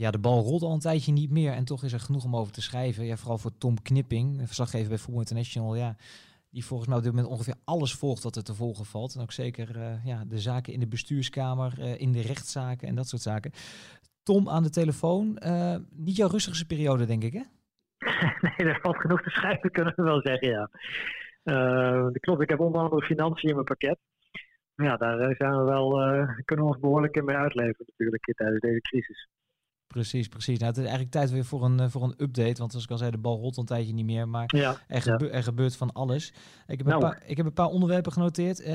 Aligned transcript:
Ja, 0.00 0.10
de 0.10 0.18
bal 0.18 0.42
rolt 0.42 0.62
al 0.62 0.72
een 0.72 0.78
tijdje 0.78 1.12
niet 1.12 1.30
meer 1.30 1.52
en 1.52 1.64
toch 1.64 1.84
is 1.84 1.92
er 1.92 2.00
genoeg 2.00 2.24
om 2.24 2.36
over 2.36 2.52
te 2.52 2.62
schrijven. 2.62 3.04
Ja, 3.04 3.16
vooral 3.16 3.38
voor 3.38 3.58
Tom 3.58 3.82
Knipping, 3.82 4.42
verslaggever 4.46 4.88
bij 4.88 4.98
Voetbal 4.98 5.20
International. 5.20 5.76
Ja, 5.76 5.96
die 6.50 6.64
volgens 6.64 6.88
mij 6.88 6.98
op 6.98 7.04
dit 7.04 7.12
moment 7.12 7.32
ongeveer 7.32 7.54
alles 7.64 7.94
volgt 7.94 8.22
wat 8.22 8.36
er 8.36 8.44
te 8.44 8.54
volgen 8.54 8.84
valt. 8.84 9.14
En 9.14 9.22
ook 9.22 9.32
zeker 9.32 9.76
uh, 9.76 10.04
ja, 10.04 10.24
de 10.24 10.38
zaken 10.38 10.72
in 10.72 10.80
de 10.80 10.86
bestuurskamer, 10.86 11.72
uh, 11.78 12.00
in 12.00 12.12
de 12.12 12.20
rechtszaken 12.20 12.88
en 12.88 12.94
dat 12.94 13.08
soort 13.08 13.22
zaken. 13.22 13.52
Tom 14.22 14.48
aan 14.48 14.62
de 14.62 14.70
telefoon. 14.70 15.42
Uh, 15.46 15.76
niet 15.90 16.16
jouw 16.16 16.28
rustigste 16.28 16.66
periode, 16.66 17.06
denk 17.06 17.22
ik, 17.22 17.32
hè? 17.32 17.42
nee, 18.46 18.68
er 18.68 18.80
valt 18.82 18.96
genoeg 18.96 19.22
te 19.22 19.30
schrijven, 19.30 19.70
kunnen 19.70 19.92
we 19.96 20.02
wel 20.02 20.20
zeggen, 20.20 20.48
ja. 20.48 20.70
Klopt, 22.20 22.42
ik 22.42 22.48
heb 22.48 22.60
onder 22.60 22.80
andere 22.80 23.06
financiën 23.06 23.48
in 23.48 23.54
mijn 23.54 23.66
pakket. 23.66 23.98
Ja, 24.74 24.96
daar 24.96 25.34
zijn 25.36 25.56
we 25.56 25.64
wel, 25.64 25.90
kunnen 26.44 26.64
we 26.64 26.72
ons 26.72 26.80
behoorlijk 26.80 27.16
in 27.16 27.24
mee 27.24 27.36
uitleven 27.36 27.84
natuurlijk 27.86 28.24
tijdens 28.24 28.60
deze 28.60 28.80
crisis. 28.80 29.28
Precies, 29.94 30.28
precies. 30.28 30.58
Nou, 30.58 30.70
het 30.70 30.76
is 30.76 30.86
eigenlijk 30.86 31.12
tijd 31.12 31.30
weer 31.30 31.44
voor 31.44 31.64
een, 31.64 31.90
voor 31.90 32.02
een 32.02 32.14
update. 32.16 32.58
Want 32.58 32.70
zoals 32.70 32.84
ik 32.84 32.90
al 32.90 32.98
zei, 32.98 33.10
de 33.10 33.18
bal 33.18 33.38
rolt 33.38 33.56
een 33.56 33.64
tijdje 33.64 33.92
niet 33.92 34.04
meer. 34.04 34.28
Maar 34.28 34.44
ja, 34.56 34.76
er, 34.88 35.02
gebe 35.02 35.30
er, 35.30 35.42
gebeurt 35.42 35.76
van 35.76 35.92
alles. 35.92 36.32
Ik 36.66 36.78
heb, 36.78 36.86
nou. 36.86 37.04
een, 37.04 37.10
paar, 37.10 37.22
ik 37.26 37.36
heb 37.36 37.46
een 37.46 37.52
paar 37.52 37.66
onderwerpen 37.66 38.12
genoteerd. 38.12 38.60
Uh, 38.60 38.66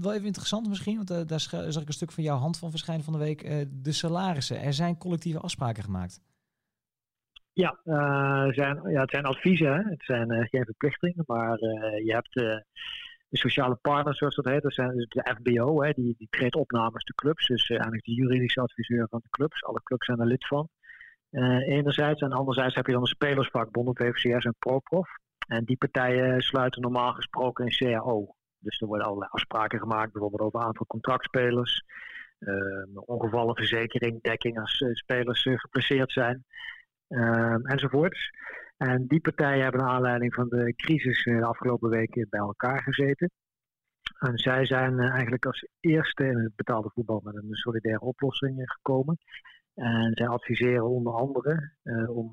wel 0.00 0.12
even 0.12 0.26
interessant 0.26 0.68
misschien, 0.68 0.96
want 0.96 1.10
uh, 1.10 1.18
daar 1.26 1.40
zag 1.40 1.82
ik 1.82 1.86
een 1.86 1.92
stuk 1.92 2.12
van 2.12 2.24
jouw 2.24 2.36
hand 2.36 2.58
van 2.58 2.70
verschijnen 2.70 3.04
van 3.04 3.12
de 3.12 3.18
week. 3.18 3.44
Uh, 3.44 3.64
de 3.70 3.92
salarissen. 3.92 4.60
Er 4.60 4.72
zijn 4.72 4.98
collectieve 4.98 5.38
afspraken 5.38 5.82
gemaakt. 5.82 6.20
Ja, 7.52 7.78
zijn, 8.52 8.80
ja 8.90 9.00
het 9.00 9.10
zijn 9.10 9.24
adviezen. 9.24 9.72
Hè? 9.72 9.82
Het 9.90 10.02
zijn 10.04 10.48
geen 10.48 10.64
verplichtingen. 10.64 11.24
Maar 11.26 11.58
je 12.04 12.12
hebt 12.12 12.64
de 13.28 13.38
sociale 13.38 13.74
partners, 13.74 14.18
zoals 14.18 14.34
dat 14.34 14.44
heet. 14.44 14.62
Dat 14.62 14.74
zijn 14.74 14.96
dus 14.96 15.08
de 15.08 15.36
FBO, 15.38 15.82
hè, 15.82 15.92
die, 15.92 16.14
die 16.18 16.26
treedt 16.30 16.54
op 16.54 16.70
namens 16.70 17.04
de 17.04 17.14
clubs. 17.14 17.46
Dus 17.46 17.68
uh, 17.68 17.76
eigenlijk 17.76 18.04
de 18.04 18.14
juridische 18.14 18.60
adviseur 18.60 19.06
van 19.08 19.20
de 19.22 19.30
clubs. 19.30 19.64
Alle 19.64 19.82
clubs 19.82 20.06
zijn 20.06 20.20
er 20.20 20.26
lid 20.26 20.46
van. 20.46 20.68
Uh, 21.30 21.68
enerzijds. 21.68 22.20
En 22.20 22.32
anderzijds 22.32 22.74
heb 22.74 22.86
je 22.86 22.92
dan 22.92 23.00
een 23.00 23.06
spelersvakbond, 23.06 23.98
VVCS 23.98 24.44
en 24.44 24.54
ProProf. 24.58 25.08
En 25.48 25.64
die 25.64 25.76
partijen 25.76 26.40
sluiten 26.40 26.82
normaal 26.82 27.12
gesproken 27.12 27.64
een 27.64 27.76
CAO. 27.76 28.34
Dus 28.58 28.80
er 28.80 28.86
worden 28.86 29.06
allerlei 29.06 29.30
afspraken 29.30 29.78
gemaakt, 29.78 30.12
bijvoorbeeld 30.12 30.42
over 30.42 30.60
aantal 30.60 30.86
contractspelers. 30.86 31.82
Uh, 32.38 33.00
ongevallenverzekering, 33.04 34.22
dekking 34.22 34.60
als 34.60 34.84
spelers 34.92 35.42
geplaceerd 35.42 36.12
zijn. 36.12 36.44
enzovoorts. 37.62 38.30
En 38.84 39.06
die 39.06 39.20
partijen 39.20 39.62
hebben 39.62 39.80
naar 39.80 39.90
aanleiding 39.90 40.34
van 40.34 40.48
de 40.48 40.74
crisis 40.76 41.24
de 41.24 41.44
afgelopen 41.44 41.90
weken 41.90 42.26
bij 42.30 42.40
elkaar 42.40 42.82
gezeten. 42.82 43.30
En 44.18 44.38
zij 44.38 44.66
zijn 44.66 44.98
eh, 44.98 45.10
eigenlijk 45.10 45.46
als 45.46 45.66
eerste 45.80 46.24
in 46.24 46.38
het 46.38 46.56
betaalde 46.56 46.90
voetbal 46.94 47.20
met 47.24 47.34
een 47.34 47.54
solidaire 47.54 48.04
oplossing 48.04 48.60
eh, 48.60 48.64
gekomen. 48.66 49.18
En 49.74 50.10
zij 50.14 50.28
adviseren 50.28 50.88
onder 50.88 51.12
andere 51.12 51.72
om 52.06 52.32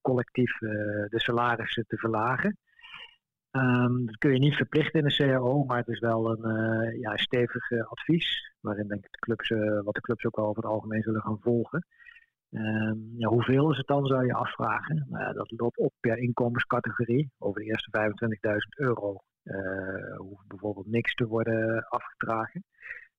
collectief 0.00 0.58
de 0.58 1.20
salarissen 1.20 1.84
te 1.86 1.96
verlagen. 1.96 2.56
Um, 3.50 4.06
dat 4.06 4.16
kun 4.18 4.32
je 4.32 4.38
niet 4.38 4.54
verplichten 4.54 5.00
in 5.00 5.06
de 5.06 5.14
CAO, 5.14 5.64
maar 5.64 5.76
het 5.76 5.88
is 5.88 5.98
wel 5.98 6.30
een 6.30 6.98
ja, 7.00 7.16
stevig 7.16 7.70
advies. 7.70 8.52
Waarin 8.60 8.88
denk 8.88 9.04
ik 9.04 9.12
de 9.12 9.18
clubs, 9.18 9.48
wat 9.84 9.94
de 9.94 10.00
clubs 10.00 10.24
ook 10.24 10.36
wel 10.36 10.46
over 10.46 10.62
het 10.62 10.72
algemeen 10.72 11.02
zullen 11.02 11.20
gaan 11.20 11.40
volgen. 11.40 11.86
Um, 12.52 13.14
ja, 13.16 13.28
hoeveel 13.28 13.70
is 13.70 13.76
het 13.76 13.86
dan, 13.86 14.06
zou 14.06 14.26
je 14.26 14.34
afvragen? 14.34 15.06
Uh, 15.12 15.32
dat 15.32 15.50
loopt 15.56 15.78
op 15.78 15.92
per 16.00 16.18
inkomenscategorie. 16.18 17.30
Over 17.38 17.60
de 17.60 17.66
eerste 17.66 17.90
25.000 18.76 18.86
euro 18.86 19.22
uh, 19.44 20.16
hoeft 20.16 20.46
bijvoorbeeld 20.46 20.86
niks 20.86 21.14
te 21.14 21.26
worden 21.26 21.86
afgedragen. 21.88 22.64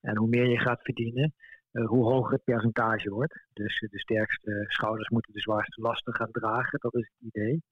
En 0.02 0.18
hoe 0.18 0.28
meer 0.28 0.48
je 0.48 0.60
gaat 0.60 0.82
verdienen, 0.82 1.34
uh, 1.72 1.86
hoe 1.88 2.04
hoger 2.04 2.32
het 2.32 2.44
percentage 2.44 3.10
wordt. 3.10 3.46
Dus 3.54 3.80
de 3.92 4.00
sterkste 4.00 4.66
schouders 4.68 5.10
moeten 5.10 5.34
de 5.34 5.40
zwaarste 5.40 5.82
lasten 5.82 6.16
gaan 6.16 6.32
dragen, 6.32 6.80
dat 6.80 6.96
is 6.96 7.12
het 7.18 7.34
idee. 7.34 7.64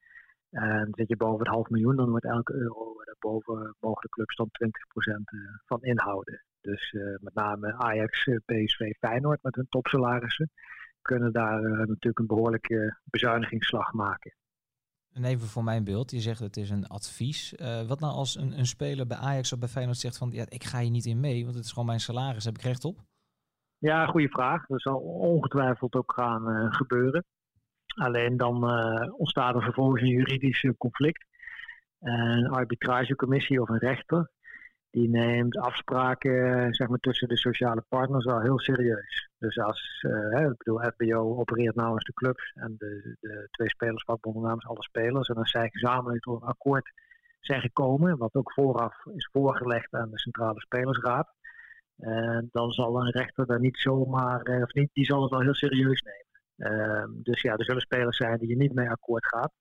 En 0.50 0.88
zit 0.92 1.08
je 1.08 1.18
boven 1.18 1.40
het 1.40 1.48
half 1.48 1.70
miljoen, 1.70 1.96
dan 1.96 2.10
wordt 2.10 2.26
elke 2.26 2.54
euro 2.54 2.94
daarboven 3.04 3.76
mogen 3.80 4.02
de 4.02 4.10
clubs 4.10 4.36
dan 4.36 4.50
20% 4.50 5.22
van 5.66 5.82
inhouden. 5.82 6.44
Dus 6.62 6.96
met 7.20 7.34
name 7.34 7.74
Ajax, 7.74 8.30
PSV, 8.46 8.94
Feyenoord 9.00 9.44
met 9.44 9.56
hun 9.56 9.68
topsalarissen 9.70 10.52
kunnen 11.02 11.32
daar 11.32 11.62
uh, 11.62 11.78
natuurlijk 11.78 12.20
een 12.20 12.28
behoorlijke 12.28 12.98
bezuinigingsslag 13.04 13.94
maken. 13.94 14.34
En 15.14 15.24
even 15.24 15.48
voor 15.48 15.64
mijn 15.64 15.84
beeld, 15.84 16.12
je 16.12 16.20
zegt 16.20 16.40
het 16.40 16.58
is 16.58 16.70
een 16.70 16.88
advies. 16.88 17.54
Uh, 17.54 17.88
wat 17.88 18.00
nou 18.00 18.14
als 18.14 18.36
een, 18.36 18.60
een, 18.60 18.66
speler 18.66 19.08
bij 19.08 19.18
Ajax 19.18 19.54
of 19.54 19.60
bij 19.60 19.68
Feyenoord 19.68 19.98
zegt 19.98 20.18
van 20.18 20.32
ja, 20.32 20.46
ik 20.50 20.64
ga 20.64 20.80
hier 20.80 20.92
niet 20.92 21.06
in 21.06 21.20
mee, 21.20 21.44
want 21.44 21.56
het 21.56 21.64
is 21.66 21.70
gewoon 21.72 21.86
mijn 21.86 22.00
salaris, 22.00 22.46
heb 22.46 22.58
ik 22.58 22.64
recht 22.64 22.86
op? 22.86 23.00
Ja, 23.78 24.06
goede 24.06 24.30
vraag. 24.30 24.66
Dat 24.66 24.82
zal 24.82 24.98
ongetwijfeld 25.00 25.96
ook 25.96 26.14
gaan 26.14 26.50
uh, 26.50 26.74
gebeuren. 26.74 27.26
Alleen 27.96 28.38
dan 28.38 28.64
ontstaat 29.12 29.56
er 29.56 29.62
vervolgens 29.62 30.02
een 30.02 30.08
juridisch 30.08 30.68
conflict. 30.78 31.26
Een 32.00 32.50
arbitragecommissie 32.50 33.62
of 33.62 33.70
een 33.70 33.78
rechter 33.78 34.32
die 34.92 35.10
neemt 35.10 35.58
afspraken 35.58 36.74
zeg 36.74 36.88
maar, 36.88 37.00
tussen 37.00 37.28
de 37.28 37.38
sociale 37.38 37.84
partners 37.90 38.26
wel 38.26 38.42
heel 38.42 38.60
serieus. 38.60 39.31
Dus 39.42 39.58
als, 39.58 40.04
uh, 40.08 40.50
ik 40.50 40.58
bedoel, 40.58 40.80
FBO 40.80 41.40
opereert 41.40 41.76
namens 41.76 42.04
de 42.04 42.14
clubs 42.14 42.52
en 42.54 42.76
de, 42.78 43.16
de 43.20 43.48
twee 43.52 43.70
spelersvakbonden 43.70 44.42
namens 44.42 44.68
alle 44.68 44.84
spelers. 44.84 45.28
En 45.28 45.36
als 45.36 45.52
zij 45.52 45.70
gezamenlijk 45.70 46.24
tot 46.24 46.42
een 46.42 46.48
akkoord 46.48 46.92
zijn 47.40 47.62
gekomen, 47.62 48.18
wat 48.18 48.36
ook 48.36 48.52
vooraf 48.52 49.06
is 49.06 49.30
voorgelegd 49.32 49.94
aan 49.94 50.10
de 50.10 50.20
Centrale 50.20 50.62
Spelersraad, 50.62 51.34
uh, 51.98 52.40
dan 52.52 52.72
zal 52.72 53.02
een 53.02 53.12
rechter 53.12 53.46
daar 53.46 53.60
niet 53.60 53.78
zomaar, 53.78 54.50
uh, 54.50 54.62
of 54.62 54.74
niet, 54.74 54.90
die 54.94 55.06
zal 55.06 55.22
het 55.22 55.32
wel 55.32 55.42
heel 55.42 55.56
serieus 55.56 56.02
nemen. 56.02 56.30
Ehm, 56.58 57.10
dus 57.14 57.42
ja, 57.42 57.56
er 57.56 57.66
zullen 57.66 57.82
spelers 57.82 58.18
zijn 58.18 58.38
die 58.38 58.50
je 58.50 58.56
niet 58.56 58.74
mee 58.74 58.90
akkoord 58.90 59.26
gaat. 59.26 59.54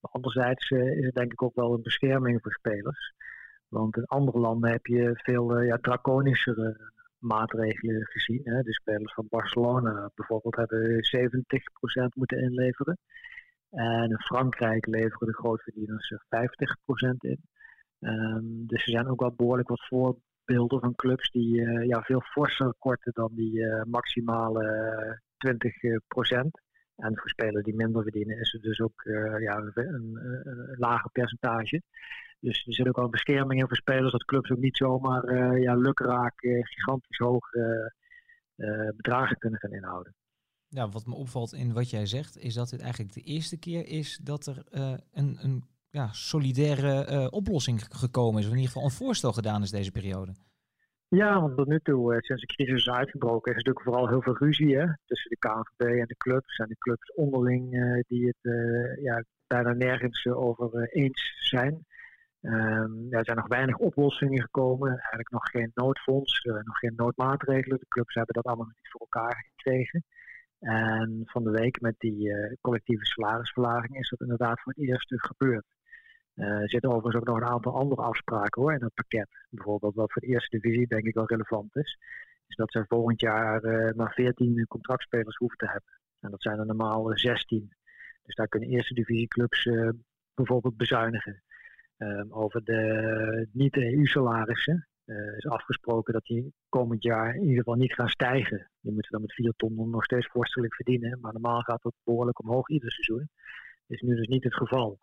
Maar 0.00 0.10
anderzijds 0.10 0.70
is 0.70 1.04
het 1.04 1.14
denk 1.14 1.32
ik 1.32 1.42
ook 1.42 1.54
wel 1.54 1.74
een 1.74 1.82
bescherming 1.82 2.42
voor 2.42 2.52
spelers. 2.52 3.14
Want 3.68 3.96
in 3.96 4.04
andere 4.04 4.38
landen 4.38 4.70
heb 4.70 4.86
je 4.86 5.10
veel 5.14 5.60
ja, 5.60 5.76
draconischere 5.76 6.92
maatregelen 7.20 8.06
gezien. 8.06 8.40
Hè. 8.44 8.62
De 8.62 8.72
spelers 8.72 9.14
van 9.14 9.26
Barcelona 9.28 10.10
bijvoorbeeld 10.14 10.56
hebben 10.56 11.04
70% 11.04 12.14
moeten 12.14 12.38
inleveren. 12.38 12.98
En 13.70 14.10
in 14.10 14.20
Frankrijk 14.20 14.86
leveren 14.86 15.26
de 15.26 15.34
grootverdieners 15.34 16.14
50% 16.14 17.16
in. 17.18 17.40
Um, 18.00 18.66
dus 18.66 18.84
er 18.86 18.92
zijn 18.92 19.08
ook 19.08 19.20
wel 19.20 19.32
behoorlijk 19.32 19.68
wat 19.68 19.86
voorbeelden 19.86 20.80
van 20.80 20.94
clubs 20.94 21.30
die 21.30 21.60
uh, 21.60 21.86
ja, 21.86 22.02
veel 22.02 22.20
forser 22.20 22.74
korten 22.78 23.12
dan 23.14 23.30
die 23.34 23.58
uh, 23.58 23.82
maximale 23.82 25.20
20%. 25.38 25.50
En 26.96 27.18
voor 27.18 27.28
spelers 27.28 27.64
die 27.64 27.74
minder 27.74 28.02
verdienen 28.02 28.38
is 28.38 28.52
het 28.52 28.62
dus 28.62 28.80
ook 28.80 29.02
ja, 29.38 29.56
een, 29.56 29.72
een, 29.74 30.18
een 30.44 30.76
lager 30.78 31.10
percentage. 31.10 31.82
Dus 32.40 32.66
er 32.66 32.74
zit 32.74 32.88
ook 32.88 32.98
al 32.98 33.08
bescherming 33.08 33.60
in 33.60 33.66
voor 33.66 33.76
spelers 33.76 34.12
dat 34.12 34.24
clubs 34.24 34.50
ook 34.50 34.58
niet 34.58 34.76
zomaar 34.76 35.24
uh, 35.24 35.62
ja, 35.62 35.74
lukraak 35.74 36.42
uh, 36.42 36.64
gigantisch 36.64 37.18
hoge 37.18 37.92
uh, 38.56 38.88
bedragen 38.96 39.38
kunnen 39.38 39.60
gaan 39.60 39.72
inhouden. 39.72 40.14
Ja, 40.68 40.88
wat 40.88 41.06
me 41.06 41.14
opvalt 41.14 41.52
in 41.52 41.72
wat 41.72 41.90
jij 41.90 42.06
zegt, 42.06 42.38
is 42.38 42.54
dat 42.54 42.68
dit 42.68 42.80
eigenlijk 42.80 43.12
de 43.12 43.20
eerste 43.20 43.58
keer 43.58 43.86
is 43.86 44.16
dat 44.22 44.46
er 44.46 44.64
een, 45.12 45.38
een 45.42 45.64
ja, 45.90 46.12
solidaire 46.12 47.30
oplossing 47.30 47.84
gekomen 47.88 48.40
is. 48.40 48.46
Of 48.46 48.52
in 48.52 48.58
ieder 48.58 48.72
geval 48.72 48.88
een 48.88 48.96
voorstel 48.96 49.32
gedaan 49.32 49.62
is 49.62 49.70
deze 49.70 49.90
periode. 49.90 50.32
Ja, 51.08 51.40
want 51.40 51.56
tot 51.56 51.66
nu 51.66 51.80
toe, 51.80 52.16
sinds 52.18 52.42
de 52.42 52.54
crisis 52.54 52.74
is 52.74 52.90
uitgebroken, 52.90 53.50
is 53.50 53.56
natuurlijk 53.56 53.84
vooral 53.84 54.08
heel 54.08 54.22
veel 54.22 54.36
ruzie 54.36 54.76
hè, 54.76 54.86
tussen 55.04 55.30
de 55.30 55.36
KNVB 55.38 56.00
en 56.00 56.06
de 56.06 56.16
clubs. 56.16 56.56
En 56.56 56.68
de 56.68 56.78
clubs 56.78 57.12
onderling 57.14 57.70
die 58.08 58.26
het 58.26 58.52
ja, 59.02 59.24
bijna 59.46 59.72
nergens 59.72 60.26
over 60.26 60.88
eens 60.88 61.36
zijn. 61.38 61.86
Er 62.40 63.24
zijn 63.24 63.36
nog 63.36 63.48
weinig 63.48 63.76
oplossingen 63.76 64.42
gekomen, 64.42 64.90
eigenlijk 64.90 65.30
nog 65.30 65.50
geen 65.50 65.70
noodfonds, 65.74 66.44
uh, 66.44 66.54
nog 66.54 66.78
geen 66.78 66.94
noodmaatregelen. 66.96 67.78
De 67.78 67.88
clubs 67.88 68.14
hebben 68.14 68.34
dat 68.34 68.44
allemaal 68.44 68.66
niet 68.66 68.90
voor 68.90 69.00
elkaar 69.00 69.44
gekregen. 69.54 70.04
En 70.58 71.22
van 71.24 71.44
de 71.44 71.50
week 71.50 71.80
met 71.80 71.94
die 71.98 72.28
uh, 72.28 72.52
collectieve 72.60 73.04
salarisverlaging 73.04 73.98
is 73.98 74.08
dat 74.08 74.20
inderdaad 74.20 74.60
voor 74.60 74.72
het 74.76 74.88
eerst 74.88 75.14
gebeurd. 75.16 75.66
Uh, 76.34 76.46
er 76.46 76.68
zitten 76.68 76.90
overigens 76.90 77.16
ook 77.16 77.28
nog 77.28 77.36
een 77.36 77.54
aantal 77.54 77.76
andere 77.76 78.02
afspraken 78.02 78.62
hoor, 78.62 78.72
in 78.72 78.82
het 78.82 78.94
pakket. 78.94 79.28
Bijvoorbeeld 79.50 79.94
wat 79.94 80.12
voor 80.12 80.22
de 80.22 80.28
eerste 80.28 80.58
divisie 80.58 80.86
denk 80.86 81.04
ik 81.04 81.14
wel 81.14 81.26
relevant 81.26 81.76
is, 81.76 81.98
is 82.46 82.56
dat 82.56 82.72
ze 82.72 82.84
volgend 82.88 83.20
jaar 83.20 83.60
maar 83.96 84.12
14 84.12 84.66
contractspelers 84.68 85.36
hoeven 85.36 85.58
te 85.58 85.66
hebben. 85.66 86.00
En 86.20 86.30
dat 86.30 86.42
zijn 86.42 86.58
er 86.58 86.66
normaal 86.66 87.10
16. 87.18 87.72
Dus 88.22 88.34
daar 88.34 88.48
kunnen 88.48 88.68
eerste 88.68 88.94
divisieclubs 88.94 89.68
bijvoorbeeld 90.34 90.76
bezuinigen. 90.76 91.42
Um, 92.02 92.32
over 92.32 92.64
de 92.64 93.48
niet-EU-salarissen 93.52 94.88
uh, 95.06 95.36
is 95.36 95.46
afgesproken 95.46 96.12
dat 96.12 96.24
die 96.24 96.52
komend 96.68 97.02
jaar 97.02 97.34
in 97.34 97.40
ieder 97.40 97.56
geval 97.56 97.74
niet 97.74 97.94
gaan 97.94 98.08
stijgen. 98.08 98.70
Die 98.80 98.92
moeten 98.92 99.12
dan 99.12 99.20
met 99.20 99.34
4 99.34 99.52
ton 99.56 99.90
nog 99.90 100.04
steeds 100.04 100.26
vorstelijk 100.26 100.74
verdienen, 100.74 101.18
maar 101.20 101.32
normaal 101.32 101.60
gaat 101.60 101.82
dat 101.82 101.94
behoorlijk 102.04 102.40
omhoog 102.40 102.68
ieder 102.68 102.92
seizoen. 102.92 103.28
Is 103.86 104.00
nu 104.00 104.16
dus 104.16 104.26
niet 104.26 104.44
het 104.44 104.54
geval. 104.54 104.98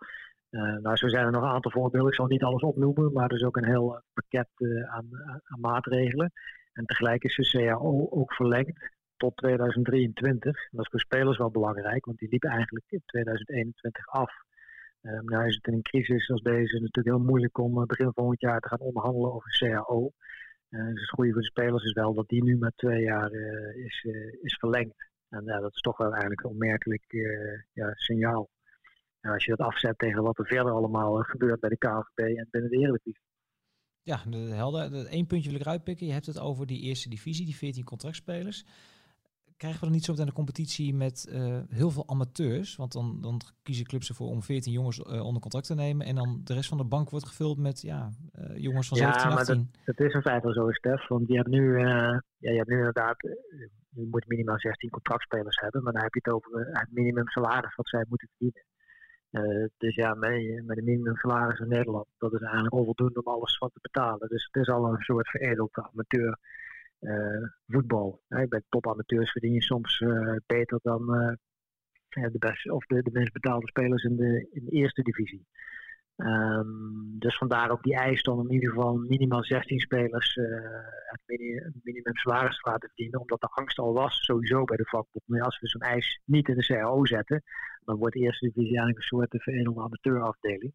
Uh, 0.49 0.77
nou, 0.77 0.95
zo 0.95 1.07
zijn 1.07 1.25
er 1.25 1.31
nog 1.31 1.41
een 1.43 1.49
aantal 1.49 1.71
voorbeelden. 1.71 2.09
Ik 2.09 2.15
zal 2.15 2.27
niet 2.27 2.43
alles 2.43 2.61
opnoemen, 2.61 3.13
maar 3.13 3.29
er 3.29 3.35
is 3.35 3.43
ook 3.43 3.57
een 3.57 3.67
heel 3.67 4.01
pakket 4.13 4.49
uh, 4.57 4.83
aan, 4.89 5.07
aan, 5.43 5.59
maatregelen. 5.59 6.31
En 6.73 6.85
tegelijk 6.85 7.23
is 7.23 7.35
de 7.35 7.57
CAO 7.57 8.07
ook 8.09 8.33
verlengd 8.33 8.91
tot 9.17 9.37
2023. 9.37 10.69
Dat 10.71 10.81
is 10.81 10.89
voor 10.89 10.99
spelers 10.99 11.37
wel 11.37 11.51
belangrijk, 11.51 12.05
want 12.05 12.17
die 12.17 12.29
liepen 12.29 12.49
eigenlijk 12.49 12.85
in 12.89 13.01
2021 13.05 14.07
af. 14.07 14.31
Um, 15.07 15.25
nou 15.25 15.47
is 15.47 15.55
het 15.55 15.67
in 15.67 15.73
een 15.73 15.81
crisis 15.81 16.29
als 16.29 16.41
deze 16.41 16.73
natuurlijk 16.73 17.15
heel 17.15 17.25
moeilijk 17.25 17.57
om 17.57 17.85
begin 17.85 18.11
volgend 18.13 18.41
jaar 18.41 18.59
te 18.59 18.67
gaan 18.67 18.79
onderhandelen 18.79 19.33
over 19.33 19.57
CAO. 19.59 20.11
dus 20.69 21.01
het 21.01 21.09
goede 21.09 21.31
voor 21.31 21.41
de 21.41 21.47
spelers 21.47 21.83
is 21.83 21.93
wel 21.93 22.13
dat 22.13 22.27
die 22.27 22.43
nu 22.43 22.57
met 22.57 22.77
twee 22.77 23.01
jaar 23.01 23.31
is, 23.75 24.07
is 24.41 24.57
verlengd. 24.59 25.09
En 25.29 25.43
ja, 25.45 25.59
dat 25.59 25.73
is 25.73 25.81
toch 25.81 25.97
wel 25.97 26.11
eigenlijk 26.11 26.43
een 26.43 26.49
onmerkelijk 26.49 27.05
ja, 27.73 27.93
signaal. 27.93 28.49
En 29.21 29.31
als 29.31 29.45
je 29.45 29.55
dat 29.55 29.67
afzet 29.67 29.97
tegen 29.97 30.23
wat 30.23 30.37
er 30.37 30.45
verder 30.45 30.71
allemaal 30.71 31.15
gebeurt 31.15 31.59
bij 31.59 31.69
de 31.69 31.77
KVB 31.77 32.37
en 32.37 32.47
binnen 32.51 32.69
de 32.69 32.77
Eredivisie. 32.77 33.25
Ja, 34.01 34.23
de 34.29 34.37
helder. 34.37 35.13
Eén 35.13 35.27
puntje 35.27 35.49
wil 35.49 35.59
ik 35.59 35.67
uitpikken. 35.67 36.07
Je 36.07 36.13
hebt 36.13 36.25
het 36.25 36.39
over 36.39 36.67
die 36.67 36.81
eerste 36.81 37.09
divisie, 37.09 37.45
die 37.45 37.55
14 37.55 37.83
contractspelers. 37.83 38.65
Krijgen 39.57 39.79
we 39.79 39.85
dan 39.85 39.95
niet 39.95 40.05
zo 40.05 40.11
meteen 40.11 40.27
een 40.27 40.33
competitie 40.33 40.93
met 40.93 41.27
uh, 41.31 41.59
heel 41.69 41.91
veel 41.91 42.07
amateurs? 42.07 42.75
Want 42.75 42.91
dan, 42.91 43.21
dan 43.21 43.41
kiezen 43.63 43.85
clubs 43.85 44.09
ervoor 44.09 44.27
om 44.27 44.41
14 44.41 44.71
jongens 44.71 44.99
uh, 44.99 45.25
onder 45.25 45.41
contract 45.41 45.67
te 45.67 45.75
nemen. 45.75 46.05
En 46.05 46.15
dan 46.15 46.41
de 46.43 46.53
rest 46.53 46.69
van 46.69 46.77
de 46.77 46.83
bank 46.83 47.09
wordt 47.09 47.27
gevuld 47.27 47.57
met 47.57 47.81
ja, 47.81 48.09
uh, 48.39 48.57
jongens 48.57 48.87
van 48.87 48.97
ja, 48.97 49.11
17, 49.13 49.31
18. 49.31 49.55
Ja, 49.55 49.61
maar 49.63 49.75
dat, 49.85 49.95
dat, 49.95 50.07
is 50.07 50.13
in 50.13 50.21
feite 50.21 50.53
zo, 50.53 50.71
Stef. 50.71 51.07
Want 51.07 51.27
je 51.27 51.35
hebt 51.35 51.47
nu, 51.47 51.79
ja, 51.79 52.21
je 52.37 52.57
hebt 52.57 52.67
nu 52.67 52.77
inderdaad, 52.77 53.21
je 53.89 54.07
moet 54.11 54.27
minimaal 54.27 54.59
16 54.59 54.89
contractspelers 54.89 55.59
hebben. 55.59 55.83
Maar 55.83 55.93
dan 55.93 56.01
heb 56.01 56.13
je 56.13 56.21
het 56.23 56.33
over 56.33 56.67
het 56.71 56.91
minimum 56.91 57.27
salaris 57.27 57.75
wat 57.75 57.89
zij 57.89 58.05
moeten 58.09 58.29
verdienen. 58.29 58.65
Dus 59.77 59.95
ja, 59.95 60.13
met, 60.13 60.65
met 60.65 60.77
een 60.77 60.83
minimumsalaris 60.83 61.59
in 61.59 61.67
Nederland, 61.67 62.05
dat 62.17 62.33
is 62.33 62.41
eigenlijk 62.41 62.73
onvoldoende 62.73 63.23
om 63.23 63.33
alles 63.33 63.57
van 63.57 63.69
te 63.73 63.79
betalen. 63.81 64.29
Dus 64.29 64.49
het 64.51 64.61
is 64.61 64.69
al 64.69 64.85
een 64.85 65.01
soort 65.01 65.29
veredeld 65.29 65.77
amateur 65.91 66.37
voetbal. 67.67 68.21
Hè. 68.27 68.47
Bij 68.47 68.61
topamateurs 68.69 69.31
verdien 69.31 69.53
je 69.53 69.63
soms 69.63 69.99
uh, 69.99 70.35
beter 70.45 70.79
dan 70.81 71.05
de, 72.09 72.37
beste, 72.39 72.73
of 72.73 72.85
de, 72.85 73.01
de 73.01 73.11
minst 73.11 73.33
betaalde 73.33 73.67
spelers 73.67 74.03
in 74.03 74.15
de, 74.15 74.47
in 74.51 74.65
de 74.65 74.71
eerste 74.71 75.01
divisie. 75.01 75.45
Um, 76.17 77.15
dus 77.19 77.37
vandaar 77.37 77.69
ook 77.69 77.83
die 77.83 77.95
eis 77.95 78.21
om 78.21 78.47
in 78.47 78.53
ieder 78.53 78.69
geval 78.69 78.95
minimaal 78.95 79.43
16 79.43 79.79
spelers 79.79 80.35
uh, 80.35 80.45
het 81.05 81.21
minimum 81.83 82.15
salaris 82.15 82.61
te 82.61 82.69
laten 82.69 82.87
verdienen. 82.87 83.19
Omdat 83.19 83.41
de 83.41 83.47
angst 83.47 83.79
al 83.79 83.93
was 83.93 84.25
sowieso 84.25 84.63
bij 84.63 84.77
de 84.77 84.85
vakbond. 84.85 85.23
Maar 85.27 85.41
als 85.41 85.59
we 85.59 85.67
zo'n 85.67 85.81
eis 85.81 86.21
niet 86.25 86.47
in 86.47 86.55
de 86.55 86.65
CAO 86.65 87.05
zetten, 87.05 87.43
dan 87.85 87.97
wordt 87.97 88.13
de 88.13 88.21
eerste 88.21 88.45
divisie 88.45 88.77
eigenlijk 88.77 88.97
een 88.97 89.17
soort 89.17 89.43
veredelde 89.43 89.81
amateurafdeling. 89.81 90.73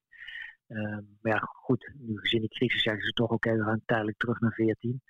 Um, 0.68 1.18
maar 1.20 1.32
ja, 1.32 1.38
goed, 1.38 1.92
nu 1.98 2.18
gezien 2.18 2.40
die 2.40 2.48
crisis 2.48 2.82
zeggen 2.82 3.02
ze 3.02 3.12
toch 3.12 3.30
oké, 3.30 3.34
okay, 3.34 3.58
we 3.58 3.64
gaan 3.64 3.82
tijdelijk 3.84 4.18
terug 4.18 4.40
naar 4.40 4.52
14. 4.52 5.02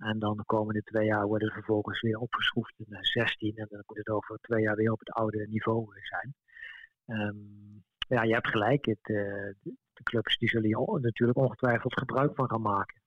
En 0.00 0.18
dan 0.18 0.36
de 0.36 0.44
komende 0.44 0.82
twee 0.82 1.06
jaar 1.06 1.26
worden 1.26 1.48
ze 1.48 1.54
vervolgens 1.54 2.00
weer 2.00 2.18
opgeschroefd 2.18 2.74
naar 2.86 3.06
16. 3.06 3.56
En 3.56 3.66
dan 3.70 3.82
moet 3.86 3.96
het 3.96 4.08
over 4.08 4.38
twee 4.40 4.62
jaar 4.62 4.76
weer 4.76 4.92
op 4.92 4.98
het 4.98 5.10
oude 5.10 5.46
niveau 5.48 5.86
zijn. 6.02 6.34
Um, 7.06 7.84
ja, 8.08 8.22
je 8.22 8.32
hebt 8.32 8.48
gelijk. 8.48 8.84
Het, 8.84 9.08
uh, 9.08 9.52
de 9.92 10.02
clubs 10.02 10.38
die 10.38 10.48
zullen 10.48 10.66
hier 10.66 11.00
natuurlijk 11.00 11.38
ongetwijfeld 11.38 11.98
gebruik 11.98 12.34
van 12.34 12.48
gaan 12.48 12.62
maken. 12.62 13.00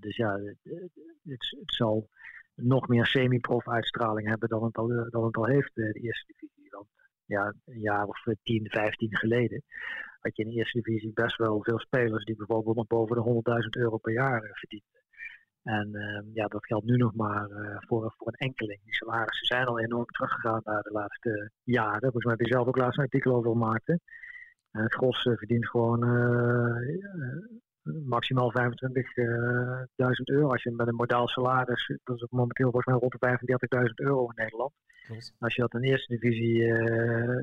Dus 0.00 0.16
ja, 0.16 0.38
het, 0.38 0.58
het, 1.22 1.62
zal 1.64 2.08
nog 2.54 2.88
meer 2.88 3.06
semi-prof 3.06 3.68
uitstraling 3.68 4.28
hebben 4.28 4.48
dan 4.48 4.64
het 4.64 4.76
al, 4.76 4.86
dan 4.86 5.24
het 5.24 5.36
al 5.36 5.46
heeft, 5.46 5.74
de 5.74 5.92
eerste 5.92 6.32
divisie. 6.32 6.70
Want 6.70 6.86
ja, 7.24 7.54
een 7.64 7.80
jaar 7.80 8.06
of 8.06 8.24
10, 8.42 8.66
15 8.70 9.16
geleden 9.16 9.62
had 10.20 10.36
je 10.36 10.42
in 10.42 10.48
de 10.48 10.56
eerste 10.56 10.80
divisie 10.80 11.12
best 11.12 11.36
wel 11.36 11.62
veel 11.62 11.78
spelers 11.78 12.24
die 12.24 12.36
bijvoorbeeld 12.36 12.88
boven 12.88 13.16
de 13.16 13.42
100.000 13.62 13.82
euro 13.82 13.96
per 13.96 14.12
jaar 14.12 14.50
verdienden. 14.52 15.02
En 15.76 15.88
uh, 15.92 16.20
ja, 16.34 16.46
dat 16.46 16.66
geldt 16.66 16.86
nu 16.86 16.96
nog 16.96 17.14
maar 17.14 17.50
uh, 17.50 17.76
voor, 17.78 18.14
voor 18.16 18.26
een 18.26 18.48
enkeling. 18.48 18.80
Die 18.84 18.94
salarissen 18.94 19.46
zijn 19.46 19.66
al 19.66 19.80
enorm 19.80 20.06
teruggegaan 20.06 20.60
naar 20.64 20.82
de 20.82 20.90
laatste 20.92 21.50
jaren. 21.62 22.00
Volgens 22.00 22.24
mij 22.24 22.34
heb 22.38 22.46
je 22.46 22.52
zelf 22.52 22.66
ook 22.66 22.76
laatst 22.76 22.98
een 22.98 23.04
artikel 23.04 23.34
over 23.34 23.50
gemaakt. 23.50 23.86
Het 24.70 24.94
gros 24.94 25.24
eh, 25.24 25.36
verdient 25.36 25.68
gewoon 25.68 26.02
eh, 26.04 26.76
maximaal 28.04 28.52
25.000 28.52 28.60
euro. 30.24 30.50
Als 30.50 30.62
je 30.62 30.70
met 30.70 30.88
een 30.88 30.94
modaal 30.94 31.28
salaris, 31.28 31.98
dat 32.04 32.16
is 32.16 32.26
momenteel 32.30 32.70
volgens 32.70 32.86
mij 32.86 32.94
rond 32.94 33.12
de 33.12 33.88
35.000 33.88 33.94
euro 33.94 34.28
in 34.28 34.32
Nederland. 34.34 34.72
Als 35.38 35.54
je 35.54 35.60
dat 35.60 35.74
in 35.74 35.80
de 35.80 35.86
eerste 35.86 36.18
divisie 36.18 36.74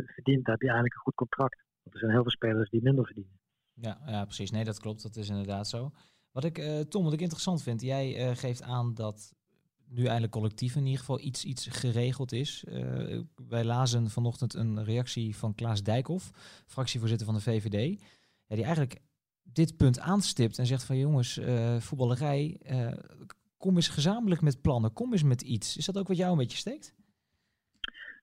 verdient, 0.05 0.45
dan 0.45 0.53
heb 0.53 0.61
je 0.61 0.67
eigenlijk 0.67 0.95
een 0.95 1.01
goed 1.01 1.15
contract. 1.15 1.63
Want 1.83 1.95
er 1.95 1.99
zijn 1.99 2.11
heel 2.11 2.21
veel 2.21 2.31
spelers 2.31 2.69
die 2.69 2.83
minder 2.83 3.05
verdienen. 3.05 3.39
Ja, 3.73 3.97
ja 4.05 4.23
precies. 4.23 4.51
Nee, 4.51 4.63
dat 4.63 4.79
klopt. 4.79 5.03
Dat 5.03 5.15
is 5.15 5.29
inderdaad 5.29 5.67
zo. 5.67 5.91
Wat 6.35 6.43
ik, 6.43 6.57
uh, 6.57 6.79
Tom, 6.79 7.03
wat 7.03 7.13
ik 7.13 7.21
interessant 7.21 7.63
vind, 7.63 7.81
jij 7.81 8.27
uh, 8.27 8.35
geeft 8.35 8.61
aan 8.61 8.93
dat 8.93 9.33
nu 9.87 10.01
eigenlijk 10.01 10.31
collectief 10.31 10.75
in 10.75 10.83
ieder 10.83 10.99
geval 10.99 11.19
iets, 11.19 11.45
iets 11.45 11.67
geregeld 11.67 12.31
is. 12.31 12.65
Uh, 12.67 13.19
wij 13.49 13.63
lazen 13.63 14.09
vanochtend 14.09 14.53
een 14.53 14.83
reactie 14.83 15.35
van 15.35 15.55
Klaas 15.55 15.83
Dijkhoff, 15.83 16.31
fractievoorzitter 16.67 17.25
van 17.25 17.35
de 17.35 17.41
VVD, 17.41 18.01
ja, 18.47 18.55
die 18.55 18.63
eigenlijk 18.63 19.01
dit 19.43 19.77
punt 19.77 19.99
aanstipt 19.99 20.57
en 20.57 20.65
zegt 20.65 20.83
van 20.83 20.97
jongens, 20.97 21.39
voetballerij, 21.79 22.59
kom 23.57 23.75
eens 23.75 23.89
gezamenlijk 23.89 24.41
met 24.41 24.61
plannen, 24.61 24.93
kom 24.93 25.11
eens 25.11 25.23
met 25.23 25.41
iets. 25.41 25.77
Is 25.77 25.85
dat 25.85 25.97
ook 25.97 26.07
wat 26.07 26.17
jou 26.17 26.31
een 26.31 26.37
beetje 26.37 26.57
steekt? 26.57 26.95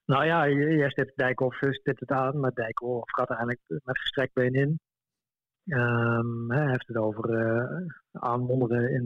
Nou 0.05 0.25
ja, 0.25 0.49
jij 0.49 0.89
stipt 0.89 1.17
Dijkhoff 1.17 1.57
stipt 1.57 1.99
het 1.99 2.09
aan, 2.09 2.39
maar 2.39 2.53
Dijkhoff 2.53 3.11
gaat 3.11 3.29
eigenlijk 3.29 3.61
met 3.67 3.99
gestrekt 3.99 4.33
been 4.33 4.53
in. 4.53 4.79
Um, 5.65 6.51
hij 6.51 6.69
heeft 6.69 6.87
het 6.87 6.97
over 6.97 7.29
uh, 7.29 7.89
in 8.31 8.67
de, 8.67 8.89
in, 8.89 9.05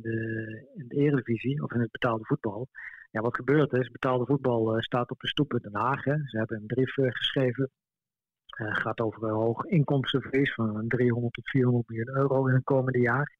de, 0.00 0.68
in 0.74 0.88
de 0.88 0.96
Eredivisie 0.96 1.62
of 1.62 1.72
in 1.72 1.80
het 1.80 1.90
betaalde 1.90 2.24
voetbal. 2.24 2.68
Ja, 3.10 3.20
wat 3.20 3.36
gebeurt 3.36 3.72
is, 3.72 3.90
betaalde 3.90 4.26
voetbal 4.26 4.74
uh, 4.74 4.80
staat 4.80 5.10
op 5.10 5.20
de 5.20 5.28
stoep 5.28 5.52
in 5.52 5.58
Den 5.62 5.80
Haag. 5.80 6.02
Ze 6.02 6.36
hebben 6.38 6.56
een 6.56 6.66
brief 6.66 6.96
uh, 6.96 7.10
geschreven. 7.10 7.70
Het 8.46 8.78
gaat 8.80 9.00
over 9.00 9.22
een 9.22 9.34
hoog 9.34 9.64
inkomstenverlies 9.64 10.54
van 10.54 10.88
300 10.88 11.34
tot 11.34 11.48
400 11.48 11.88
miljoen 11.88 12.16
euro 12.16 12.46
in 12.46 12.54
het 12.54 12.64
komende 12.64 13.00
jaar. 13.00 13.36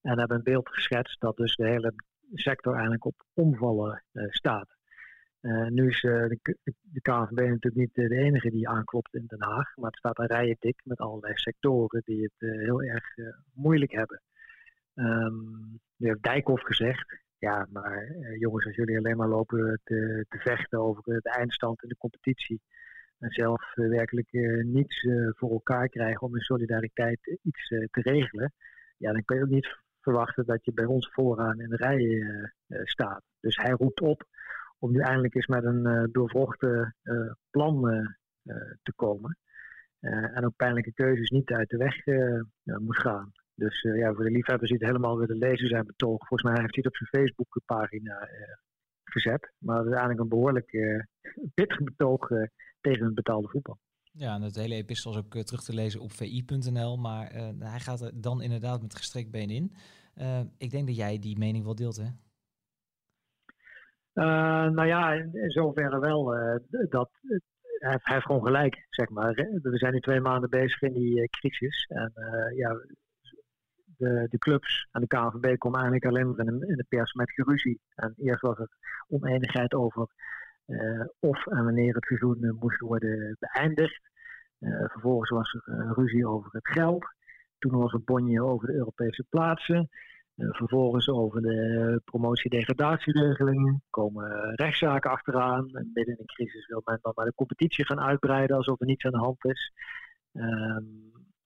En 0.00 0.18
hebben 0.18 0.36
een 0.36 0.42
beeld 0.42 0.68
geschetst 0.68 1.20
dat 1.20 1.36
dus 1.36 1.56
de 1.56 1.66
hele 1.66 1.94
sector 2.32 2.72
eigenlijk 2.72 3.04
op 3.04 3.24
omvallen 3.34 4.04
staat. 4.28 4.75
Uh, 5.46 5.66
nu 5.66 5.88
is 5.88 6.02
uh, 6.02 6.28
de, 6.28 6.56
de, 6.82 7.00
KNVB 7.00 7.36
natuurlijk 7.36 7.74
niet 7.74 7.94
de 7.94 8.16
enige 8.16 8.50
die 8.50 8.68
aanklopt 8.68 9.14
in 9.14 9.24
Den 9.26 9.42
Haag, 9.42 9.76
maar 9.76 9.90
het 9.90 9.98
staat 9.98 10.18
een 10.18 10.26
rijen 10.26 10.56
dik 10.58 10.80
met 10.84 10.98
allerlei 10.98 11.36
sectoren 11.36 12.02
die 12.04 12.22
het 12.22 12.50
heel 12.50 12.82
erg 12.82 13.04
moeilijk 13.52 13.92
hebben. 13.92 14.22
Um, 14.94 15.80
nu 15.96 16.08
heeft 16.08 16.22
Dijkhoff 16.22 16.62
gezegd, 16.62 17.20
ja, 17.38 17.66
maar 17.70 18.12
jongens, 18.38 18.66
als 18.66 18.76
jullie 18.76 18.96
alleen 18.98 19.16
maar 19.16 19.28
lopen 19.28 19.80
te, 19.84 20.26
te, 20.28 20.38
vechten 20.38 20.78
over 20.78 21.02
de 21.02 21.20
eindstand 21.22 21.82
in 21.82 21.88
de 21.88 21.96
competitie 21.96 22.60
en 23.18 23.30
zelf 23.30 23.74
werkelijk 23.74 24.32
niets 24.62 25.06
voor 25.28 25.50
elkaar 25.50 25.88
krijgen 25.88 26.20
om 26.20 26.36
in 26.36 26.42
solidariteit 26.42 27.38
iets 27.42 27.68
te 27.68 28.00
regelen, 28.00 28.52
ja, 28.96 29.12
dan 29.12 29.24
kun 29.24 29.36
je 29.36 29.42
ook 29.42 29.48
niet 29.48 29.76
verwachten 30.00 30.46
dat 30.46 30.64
je 30.64 30.72
bij 30.72 30.84
ons 30.84 31.10
vooraan 31.12 31.60
in 31.60 31.68
de 31.68 31.76
rij 31.76 32.22
staat. 32.84 33.22
Dus 33.40 33.56
hij 33.56 33.70
roept 33.70 34.00
op 34.00 34.26
om 34.78 34.92
nu 34.92 35.00
eindelijk 35.00 35.34
eens 35.34 35.46
met 35.46 35.64
een 35.64 35.86
uh, 35.86 36.04
doorvrochte 36.12 36.94
uh, 37.02 37.32
plan 37.50 37.90
uh, 37.90 38.54
te 38.82 38.92
komen. 38.94 39.38
en 40.00 40.44
ook 40.44 40.56
pijnlijke 40.56 40.92
keuzes 40.92 41.30
niet 41.30 41.50
uit 41.50 41.68
de 41.68 41.76
weg 41.76 42.04
moet 42.80 42.98
gaan. 42.98 43.32
Dus 43.54 43.80
ja, 43.80 44.12
voor 44.12 44.24
de 44.24 44.30
liefhebbers 44.30 44.70
die 44.70 44.78
het 44.78 44.88
helemaal 44.88 45.18
willen 45.18 45.36
lezen 45.36 45.68
zijn 45.68 45.86
betoog. 45.86 46.18
Volgens 46.26 46.42
mij 46.42 46.60
heeft 46.60 46.74
hij 46.74 46.84
het 46.84 46.86
op 46.86 46.96
zijn 46.96 47.24
Facebookpagina 47.24 48.28
gezet. 49.04 49.52
Maar 49.58 49.76
dat 49.76 49.86
is 49.86 49.90
eigenlijk 49.90 50.20
een 50.20 50.28
behoorlijk 50.28 50.70
pittig 51.54 51.82
betoog 51.82 52.28
tegen 52.80 53.04
het 53.04 53.14
betaalde 53.14 53.48
voetbal. 53.48 53.78
Ja, 54.12 54.34
en 54.34 54.42
het 54.42 54.56
hele 54.56 54.74
epistel 54.74 55.10
is 55.10 55.16
ook 55.16 55.34
terug 55.34 55.62
te 55.62 55.74
lezen 55.74 56.00
op 56.00 56.12
vi.nl. 56.12 56.96
Maar 56.96 57.32
hij 57.58 57.80
gaat 57.80 58.00
er 58.00 58.20
dan 58.20 58.42
inderdaad 58.42 58.82
met 58.82 58.96
gestrekt 58.96 59.30
been 59.30 59.50
in. 59.50 59.72
ik 60.58 60.70
denk 60.70 60.86
dat 60.86 60.96
jij 60.96 61.18
die 61.18 61.38
mening 61.38 61.64
wel 61.64 61.74
deelt, 61.74 61.96
hè? 61.96 62.08
Uh, 64.16 64.68
nou 64.68 64.86
ja, 64.86 65.12
in 65.12 65.50
zoverre 65.50 65.98
wel. 65.98 66.38
Uh, 66.38 66.56
dat, 66.88 67.10
hij, 67.78 67.98
heeft 68.02 68.24
gewoon 68.24 68.44
gelijk, 68.44 68.86
zeg 68.90 69.08
maar. 69.08 69.34
We 69.62 69.76
zijn 69.78 69.92
nu 69.92 70.00
twee 70.00 70.20
maanden 70.20 70.50
bezig 70.50 70.82
in 70.82 70.92
die 70.92 71.20
uh, 71.20 71.24
crisis. 71.24 71.84
En 71.84 72.12
ja, 72.54 72.76
de, 73.84 74.26
de 74.30 74.38
clubs 74.38 74.88
en 74.92 75.00
de 75.00 75.06
KNVB 75.06 75.58
komen 75.58 75.80
eigenlijk 75.80 76.04
alleen 76.04 76.30
maar 76.30 76.46
in 76.46 76.58
de, 76.58 76.66
in 76.66 76.76
de 76.76 76.84
pers 76.88 77.12
met 77.12 77.32
geruzie. 77.32 77.80
En 77.94 78.14
eerst 78.16 78.40
was 78.40 78.58
het 78.58 78.70
oneenigheid 79.08 79.74
over 79.74 80.06
of 81.20 81.46
en 81.46 81.64
wanneer 81.64 81.94
het 81.94 82.04
seizoen 82.04 82.56
moest 82.60 82.80
worden 82.80 83.36
beëindigd. 83.38 84.00
vervolgens 84.86 85.30
was 85.30 85.52
er 85.52 85.92
ruzie 85.94 86.28
over 86.28 86.48
het 86.52 86.68
geld. 86.68 87.06
Toen 87.58 87.78
was 87.78 87.92
het 87.92 88.04
bonje 88.04 88.42
over 88.42 88.66
de 88.66 88.74
Europese 88.74 89.24
plaatsen. 89.28 89.88
Eh, 90.36 90.48
vervolgens 90.50 91.08
over 91.08 91.42
de 91.42 92.00
promotie-degradatieregelingen 92.04 93.82
komen 93.90 94.54
rechtszaken 94.54 95.10
achteraan. 95.10 95.68
En 95.72 95.90
midden 95.94 96.14
in 96.14 96.20
een 96.20 96.26
crisis 96.26 96.66
wil 96.66 96.82
men 96.84 96.98
dan 97.02 97.12
maar 97.14 97.24
de 97.24 97.34
competitie 97.34 97.86
gaan 97.86 98.00
uitbreiden 98.00 98.56
alsof 98.56 98.80
er 98.80 98.86
niets 98.86 99.04
aan 99.04 99.12
de 99.12 99.18
hand 99.18 99.44
is. 99.44 99.72
Ehm, 100.32 100.84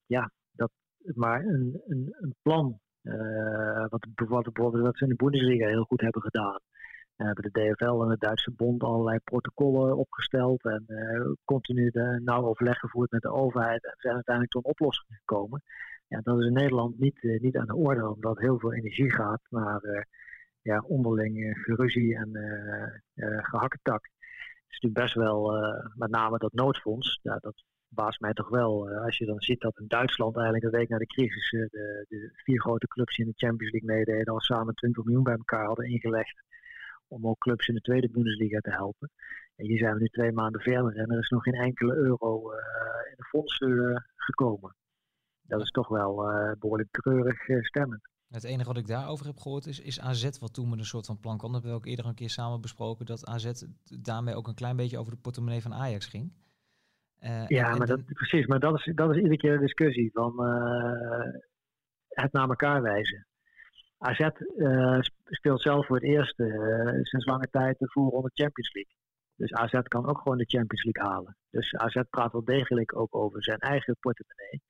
ja, 0.07 0.31
dat, 0.53 0.71
maar 1.15 1.45
een, 1.45 1.83
een, 1.87 2.17
een 2.21 2.35
plan, 2.43 2.81
uh, 3.03 3.87
wat, 3.89 4.07
wat 4.17 4.53
bijvoorbeeld 4.55 4.85
wat 4.85 4.97
ze 4.97 5.05
in 5.05 5.11
de 5.11 5.17
Bundesliga 5.17 5.67
heel 5.67 5.85
goed 5.85 6.01
hebben 6.01 6.23
gedaan. 6.23 6.61
hebben 7.17 7.53
de 7.53 7.73
DFL 7.75 8.03
en 8.03 8.09
de 8.09 8.17
Duitse 8.19 8.51
Bond 8.51 8.83
allerlei 8.83 9.19
protocollen 9.25 9.97
opgesteld 9.97 10.65
en 10.65 10.85
continu 11.45 11.91
de, 11.91 12.21
nauw 12.25 12.45
overleg 12.45 12.79
gevoerd 12.79 13.11
met 13.11 13.23
de 13.23 13.33
overheid 13.33 13.85
en 13.85 13.95
zijn 13.97 14.15
uiteindelijk 14.15 14.55
tot 14.55 14.65
een 14.65 14.71
oplossing 14.71 15.19
gekomen. 15.19 15.63
Ja, 16.11 16.21
dat 16.23 16.39
is 16.39 16.47
in 16.47 16.53
Nederland 16.53 16.99
niet, 16.99 17.23
niet 17.23 17.57
aan 17.57 17.67
de 17.67 17.77
orde, 17.77 18.09
omdat 18.09 18.39
heel 18.39 18.59
veel 18.59 18.75
energie 18.75 19.13
gaat 19.13 19.41
naar 19.51 20.09
ja, 20.63 20.81
onderling 20.81 21.59
geruzie 21.65 22.17
en 22.17 22.31
gehakketak. 23.43 24.05
Het 24.05 24.69
is 24.69 24.81
natuurlijk 24.81 25.03
best 25.03 25.15
wel, 25.15 25.53
met 25.95 26.11
name 26.11 26.39
dat 26.39 26.53
noodfonds, 26.53 27.19
ja, 27.23 27.37
dat 27.37 27.65
baast 27.89 28.21
mij 28.21 28.33
toch 28.33 28.49
wel. 28.49 28.91
Als 28.91 29.19
je 29.19 29.27
dan 29.27 29.41
ziet 29.41 29.61
dat 29.61 29.79
in 29.79 29.89
Duitsland 29.89 30.35
eigenlijk 30.35 30.65
een 30.65 30.79
week 30.79 30.89
na 30.89 30.99
de 30.99 31.07
crisis 31.07 31.51
de, 31.51 32.05
de, 32.09 32.31
vier 32.33 32.61
grote 32.61 32.87
clubs 32.87 33.19
in 33.19 33.27
de 33.27 33.47
Champions 33.47 33.73
League 33.73 33.97
meededen 33.97 34.35
al 34.35 34.41
samen 34.41 34.75
20 34.75 35.05
miljoen 35.05 35.23
bij 35.23 35.37
elkaar 35.37 35.67
hadden 35.67 35.91
ingelegd 35.91 36.43
om 37.09 37.27
ook 37.27 37.39
clubs 37.39 37.69
in 37.69 37.75
de 37.75 37.81
tweede 37.81 38.11
Bundesliga 38.11 38.59
te 38.59 38.71
helpen. 38.71 39.11
En 39.57 39.67
hier 39.67 39.79
zijn 39.79 39.95
we 39.95 40.01
nu 40.01 40.07
twee 40.07 40.33
maanden 40.33 40.61
verder 40.61 40.97
en 40.97 41.11
er 41.11 41.19
is 41.19 41.29
nog 41.29 41.43
geen 41.43 41.55
enkele 41.55 41.95
euro 41.95 42.51
in 43.11 43.15
de 43.17 43.25
fondsen 43.29 44.05
gekomen. 44.17 44.75
Dat 45.51 45.61
is 45.61 45.71
toch 45.71 45.89
wel 45.89 46.15
behoorlijk 46.59 46.91
treurig 46.91 47.67
stemmend. 47.67 48.09
Het 48.29 48.45
enige 48.45 48.69
wat 48.69 48.77
ik 48.77 48.87
daarover 48.87 49.27
heb 49.27 49.39
gehoord 49.39 49.67
is, 49.67 49.81
is 49.81 50.01
AZ 50.01 50.39
wat 50.39 50.55
toen 50.55 50.69
met 50.69 50.79
een 50.79 50.85
soort 50.85 51.07
van 51.07 51.21
plan 51.21 51.39
kwam. 51.39 51.53
Dat 51.53 51.63
hebben 51.63 51.81
we 51.81 51.85
ook 51.85 51.91
eerder 51.91 52.07
een 52.07 52.15
keer 52.15 52.31
samen 52.31 52.61
besproken. 52.61 53.07
Dat 53.07 53.27
AZ 53.27 53.53
daarmee 54.03 54.35
ook 54.35 54.49
een 54.49 54.55
klein 54.55 54.77
beetje 54.77 54.99
over 54.99 55.13
de 55.13 55.19
portemonnee 55.19 55.63
van 55.63 55.75
Ajax 55.75 56.07
ging. 56.07 56.33
Uh, 57.23 57.49
ja, 57.49 57.77
maar 57.77 57.87
dat, 57.87 58.05
precies. 58.05 58.47
Maar 58.47 58.61
dat 58.61 58.75
is, 58.75 58.93
dat 58.95 59.11
is 59.11 59.17
iedere 59.17 59.37
keer 59.37 59.53
een 59.53 59.61
discussie 59.61 60.11
van 60.13 60.45
het 62.09 62.33
naar 62.33 62.49
elkaar 62.49 62.83
wijzen. 62.83 63.27
AZ 63.99 64.29
speelt 65.25 65.63
zelf 65.63 65.87
voor 65.87 65.97
het 65.97 66.05
eerst 66.05 66.35
sinds 67.03 67.27
lange 67.27 67.49
tijd 67.51 67.79
de 67.79 67.91
voorronde 67.91 68.31
Champions 68.35 68.73
League. 68.75 68.95
Dus 69.37 69.53
AZ 69.53 69.83
kan 69.89 70.09
ook 70.09 70.19
gewoon 70.19 70.39
de 70.39 70.49
Champions 70.49 70.85
League 70.85 71.13
halen. 71.13 71.37
Dus 71.51 71.75
AZ 71.75 72.01
praat 72.11 72.33
wel 72.33 72.45
degelijk 72.45 72.97
ook 72.97 73.15
over 73.17 73.43
zijn 73.43 73.59
eigen 73.59 73.97
portemonnee. 74.01 74.63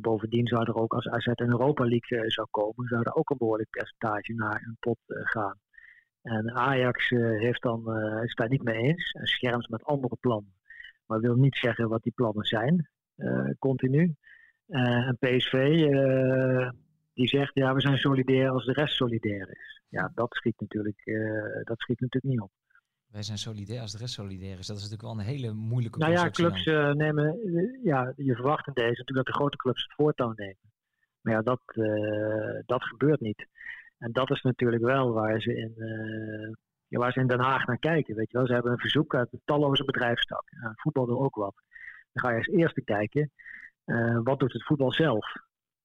Bovendien 0.00 0.46
zou 0.46 0.62
er 0.62 0.74
ook 0.74 0.94
als 0.94 1.08
AZ 1.08 1.26
in 1.26 1.50
Europa 1.50 1.84
League 1.84 2.30
zou 2.30 2.46
komen, 2.50 2.88
zou 2.88 3.02
er 3.02 3.14
ook 3.14 3.30
een 3.30 3.36
behoorlijk 3.38 3.70
percentage 3.70 4.32
naar 4.32 4.62
een 4.66 4.76
pot 4.80 4.98
gaan. 5.06 5.58
En 6.22 6.50
Ajax 6.54 7.08
heeft 7.08 7.62
dan, 7.62 7.98
is 8.22 8.34
daar 8.34 8.48
niet 8.48 8.62
mee 8.62 8.76
eens 8.76 9.12
en 9.12 9.26
schermt 9.26 9.68
met 9.68 9.84
andere 9.84 10.16
plannen. 10.20 10.52
Maar 11.06 11.20
wil 11.20 11.34
niet 11.34 11.56
zeggen 11.56 11.88
wat 11.88 12.02
die 12.02 12.12
plannen 12.12 12.44
zijn, 12.44 12.88
continu. 13.58 14.16
En 14.68 15.16
PSV, 15.20 15.52
eh, 15.54 16.70
die 17.14 17.28
zegt, 17.28 17.54
ja, 17.54 17.74
we 17.74 17.80
zijn 17.80 17.98
solidair 17.98 18.50
als 18.50 18.64
de 18.64 18.72
rest 18.72 18.94
solidair 18.94 19.48
is. 19.50 19.82
Ja, 19.88 20.10
dat 20.14 20.34
schiet 20.34 20.60
natuurlijk, 20.60 21.02
dat 21.64 21.80
schiet 21.80 22.00
natuurlijk 22.00 22.34
niet 22.34 22.40
op. 22.40 22.50
Wij 23.12 23.22
zijn 23.22 23.38
solidair 23.38 23.80
als 23.80 23.92
de 23.92 23.98
rest 23.98 24.14
solidair 24.14 24.58
is. 24.58 24.66
Dat 24.66 24.76
is 24.76 24.82
natuurlijk 24.82 25.02
wel 25.02 25.18
een 25.18 25.32
hele 25.34 25.52
moeilijke 25.52 25.98
Nou 25.98 26.12
ja, 26.12 26.30
clubs 26.30 26.64
nemen, 26.94 27.38
ja, 27.82 28.12
je 28.16 28.34
verwacht 28.34 28.66
in 28.66 28.72
deze 28.72 28.88
natuurlijk 28.88 29.16
dat 29.16 29.26
de 29.26 29.40
grote 29.40 29.56
clubs 29.56 29.82
het 29.82 29.92
voortouw 29.94 30.32
nemen. 30.36 30.70
Maar 31.20 31.32
ja, 31.34 31.42
dat, 31.42 31.60
dat 32.66 32.84
gebeurt 32.84 33.20
niet. 33.20 33.46
En 33.98 34.12
dat 34.12 34.30
is 34.30 34.42
natuurlijk 34.42 34.82
wel 34.82 35.12
waar 35.12 35.40
ze 35.40 35.56
in, 35.56 35.74
ja, 36.86 36.98
waar 36.98 37.12
ze 37.12 37.20
in 37.20 37.26
Den 37.26 37.40
Haag 37.40 37.66
naar 37.66 37.78
kijken. 37.78 38.14
Weet 38.14 38.30
je 38.30 38.36
wel. 38.36 38.46
Ze 38.46 38.52
hebben 38.52 38.72
een 38.72 38.78
verzoek 38.78 39.14
uit 39.14 39.30
de 39.30 39.40
talloze 39.44 39.84
bedrijfstak. 39.84 40.44
Voetbal 40.74 41.06
wil 41.06 41.22
ook 41.22 41.34
wat. 41.34 41.54
Dan 42.12 42.24
ga 42.24 42.30
je 42.30 42.36
als 42.36 42.46
eerste 42.46 42.82
kijken, 42.82 43.32
wat 44.22 44.38
doet 44.38 44.52
het 44.52 44.64
voetbal 44.64 44.92
zelf? 44.92 45.32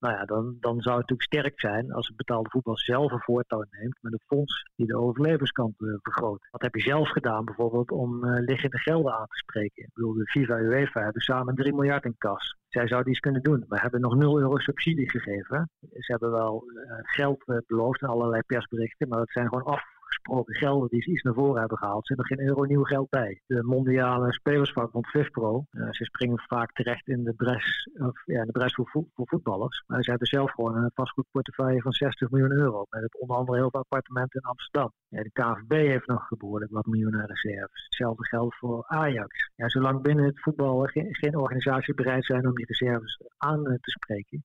Nou 0.04 0.16
ja, 0.16 0.26
dan, 0.26 0.58
dan 0.60 0.82
zou 0.82 1.00
het 1.00 1.10
natuurlijk 1.10 1.22
sterk 1.22 1.60
zijn 1.60 1.94
als 1.94 2.08
het 2.08 2.16
betaalde 2.16 2.50
voetbal 2.50 2.78
zelf 2.78 3.12
een 3.12 3.20
voortouw 3.20 3.64
neemt 3.70 3.98
met 4.02 4.14
een 4.14 4.24
fonds 4.26 4.72
die 4.76 4.88
de 4.88 4.98
overlevenskant 4.98 5.82
uh, 5.82 5.94
vergroot. 6.02 6.48
Wat 6.52 6.62
heb 6.62 6.76
je 6.76 6.82
zelf 6.82 7.10
gedaan 7.10 7.46
bijvoorbeeld 7.46 7.92
om 7.92 8.26
uh, 8.26 8.46
liggende 8.46 8.78
gelden 8.78 9.14
aan 9.14 9.28
te 9.28 9.38
spreken? 9.38 9.84
Ik 9.84 9.94
bedoel, 9.94 10.14
de 10.14 10.26
FIFA 10.26 10.58
en 10.58 10.64
UEFA 10.64 11.02
hebben 11.02 11.22
samen 11.22 11.56
3 11.56 11.74
miljard 11.74 12.06
in 12.06 12.16
kas. 12.18 12.56
Zij 12.68 12.88
zouden 12.88 13.12
iets 13.12 13.20
kunnen 13.20 13.42
doen. 13.42 13.66
We 13.68 13.80
hebben 13.80 14.02
nog 14.02 14.16
0 14.16 14.40
euro 14.40 14.58
subsidie 14.58 15.10
gegeven. 15.10 15.70
Ze 15.80 16.12
hebben 16.12 16.32
wel 16.32 16.64
uh, 16.66 16.94
geld 17.02 17.44
beloofd 17.68 18.02
in 18.02 18.08
allerlei 18.08 18.42
persberichten, 18.42 19.08
maar 19.08 19.20
dat 19.20 19.32
zijn 19.32 19.48
gewoon 19.48 19.66
af, 19.66 19.84
gesproken 20.14 20.56
gelden 20.56 20.90
die 20.90 21.02
ze 21.02 21.12
iets 21.12 21.22
naar 21.22 21.34
voren 21.34 21.60
hebben 21.60 21.78
gehaald, 21.78 22.08
zit 22.08 22.20
er 22.20 22.26
geen 22.26 22.48
euro 22.48 22.64
nieuw 22.64 22.84
geld 22.84 23.10
bij. 23.10 23.42
De 23.46 23.64
mondiale 23.64 24.34
spelersvakbond 24.34 25.08
FIFPro, 25.08 25.66
uh, 25.72 25.88
ze 25.92 26.04
springen 26.04 26.40
vaak 26.40 26.72
terecht 26.72 27.08
in 27.08 27.24
de 27.24 27.34
bres, 27.34 27.90
of, 27.94 28.26
ja, 28.26 28.46
de 28.46 28.52
bres 28.52 28.74
voor, 28.74 29.06
voetballers. 29.16 29.84
Maar 29.88 30.04
ze 30.04 30.10
hebben 30.10 30.28
zelf 30.28 30.52
gewoon 30.52 30.76
een 30.76 30.92
vastgoedportefeuille 30.94 31.82
van 31.82 31.92
60 31.92 32.30
miljoen 32.30 32.52
euro. 32.52 32.86
Met 32.90 33.02
het 33.02 33.20
onder 33.20 33.36
andere 33.36 33.58
heel 33.58 33.70
veel 33.70 33.80
appartementen 33.80 34.42
in 34.42 34.48
Amsterdam. 34.50 34.92
Ja, 35.08 35.24
de 35.24 35.32
KVB 35.32 35.88
heeft 35.88 36.08
nog 36.08 36.28
behoorlijk 36.38 36.72
wat 36.72 36.86
miljoenen 36.86 37.26
reserves. 37.26 37.84
Hetzelfde 37.84 38.26
geldt 38.26 38.58
voor 38.58 38.84
Ajax. 38.88 39.52
Ja, 39.56 39.70
zolang 39.70 40.02
binnen 40.02 40.26
het 40.26 40.42
voetbal 40.42 40.84
geen, 40.84 41.16
geen 41.16 41.38
organisaties 41.38 41.96
bereid 41.96 42.26
zijn 42.26 42.48
om 42.48 42.56
die 42.56 42.66
reserves 42.66 43.22
aan 43.38 43.64
te 43.64 43.92
spreken, 43.92 44.44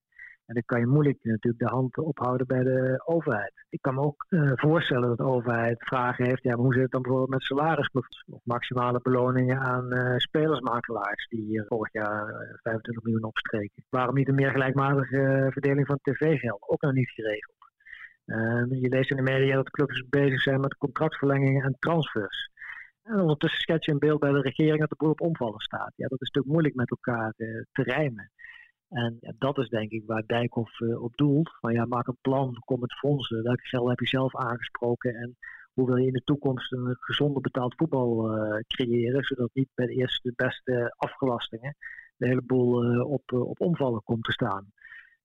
en 0.48 0.54
dan 0.54 0.62
kan 0.66 0.80
je 0.80 0.86
moeilijk 0.86 1.18
natuurlijk 1.22 1.64
de 1.64 1.74
hand 1.76 1.98
ophouden 1.98 2.46
bij 2.46 2.62
de 2.62 3.02
overheid. 3.04 3.52
Ik 3.68 3.82
kan 3.82 3.94
me 3.94 4.00
ook 4.00 4.26
uh, 4.28 4.52
voorstellen 4.54 5.08
dat 5.08 5.16
de 5.16 5.24
overheid 5.24 5.76
vragen 5.78 6.24
heeft. 6.24 6.42
Ja, 6.42 6.54
hoe 6.54 6.72
zit 6.72 6.82
het 6.82 6.90
dan 6.90 7.02
bijvoorbeeld 7.02 7.30
met 7.30 7.42
salaris 7.42 7.90
of 7.92 8.06
maximale 8.44 9.00
beloningen 9.02 9.58
aan 9.58 9.94
uh, 9.94 10.16
spelersmakelaars 10.16 11.28
die 11.28 11.44
hier 11.44 11.64
vorig 11.68 11.92
jaar 11.92 12.28
uh, 12.28 12.50
eh, 12.50 12.58
25 12.62 13.04
miljoen 13.04 13.24
opstreken? 13.24 13.84
Waarom 13.88 14.14
niet 14.14 14.28
een 14.28 14.34
meer 14.34 14.50
gelijkmatige 14.50 15.48
verdeling 15.50 15.86
van 15.86 15.98
tv-geld? 16.02 16.68
Ook 16.68 16.82
nog 16.82 16.92
niet 16.92 17.10
geregeld. 17.10 17.56
je 18.82 18.88
leest 18.88 19.10
in 19.10 19.16
de 19.16 19.22
media 19.22 19.54
dat 19.54 19.70
clubs 19.70 20.08
bezig 20.08 20.40
zijn 20.40 20.60
met 20.60 20.76
contractverlengingen 20.76 21.64
en 21.64 21.76
transfers. 21.78 22.50
En 23.02 23.20
ondertussen 23.20 23.60
schets 23.60 23.86
je 23.86 23.92
een 23.92 23.98
beeld 23.98 24.20
bij 24.20 24.32
de 24.32 24.40
regering 24.40 24.80
dat 24.80 24.88
de 24.88 24.96
boel 24.98 25.10
op 25.10 25.20
omvallen 25.20 25.60
staat. 25.60 25.92
Ja, 25.96 26.08
dat 26.08 26.20
is 26.20 26.30
natuurlijk 26.30 26.52
moeilijk 26.52 26.74
met 26.74 26.90
elkaar 26.90 27.32
te 27.72 27.82
rijmen. 27.82 28.30
En 28.88 29.16
ja, 29.20 29.32
dat 29.38 29.58
is 29.58 29.68
denk 29.68 29.90
ik 29.90 30.02
waar 30.06 30.26
Dijkhoff 30.26 30.80
uh, 30.80 31.02
op 31.02 31.16
doelt. 31.16 31.50
Van 31.60 31.72
ja, 31.72 31.84
maak 31.84 32.06
een 32.06 32.18
plan, 32.20 32.62
kom 32.64 32.80
met 32.80 32.98
fondsen. 32.98 33.42
Welke 33.42 33.66
geld 33.66 33.88
heb 33.88 34.00
je 34.00 34.06
zelf 34.06 34.36
aangesproken? 34.36 35.14
En 35.14 35.36
hoe 35.72 35.86
wil 35.86 35.96
je 35.96 36.06
in 36.06 36.12
de 36.12 36.24
toekomst 36.24 36.72
een 36.72 36.96
gezonder 36.98 37.40
betaald 37.42 37.74
voetbal 37.76 38.36
uh, 38.36 38.58
creëren? 38.66 39.22
Zodat 39.24 39.50
niet 39.52 39.68
bij 39.74 39.86
de 39.86 39.94
eerste 39.94 40.32
beste 40.36 40.94
afgelastingen 40.96 41.76
de 42.18 42.26
hele 42.26 42.42
boel 42.42 42.84
uh, 42.84 43.10
op, 43.10 43.32
op 43.32 43.60
omvallen 43.60 44.02
komt 44.02 44.24
te 44.24 44.32
staan. 44.32 44.72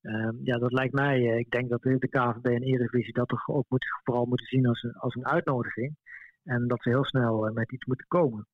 Ehm, 0.02 0.36
ja, 0.44 0.58
dat 0.58 0.72
lijkt 0.72 0.94
mij, 0.94 1.22
ik 1.22 1.50
denk 1.52 1.70
dat 1.70 1.82
de 1.82 2.08
KVB 2.10 2.46
en 2.46 2.62
Eredivisie 2.62 3.14
dat 3.14 3.28
toch 3.28 3.50
ook 3.50 3.66
moet, 3.70 3.86
vooral 4.04 4.26
moeten 4.26 4.46
zien 4.46 4.68
als 4.68 4.84
een, 4.84 4.94
als 4.94 5.16
een 5.16 5.28
uitnodiging. 5.28 5.96
En 6.44 6.68
dat 6.68 6.82
ze 6.82 6.90
heel 6.90 7.06
snel 7.06 7.52
met 7.54 7.72
iets 7.72 7.86
moeten 7.86 8.08
komen. 8.08 8.48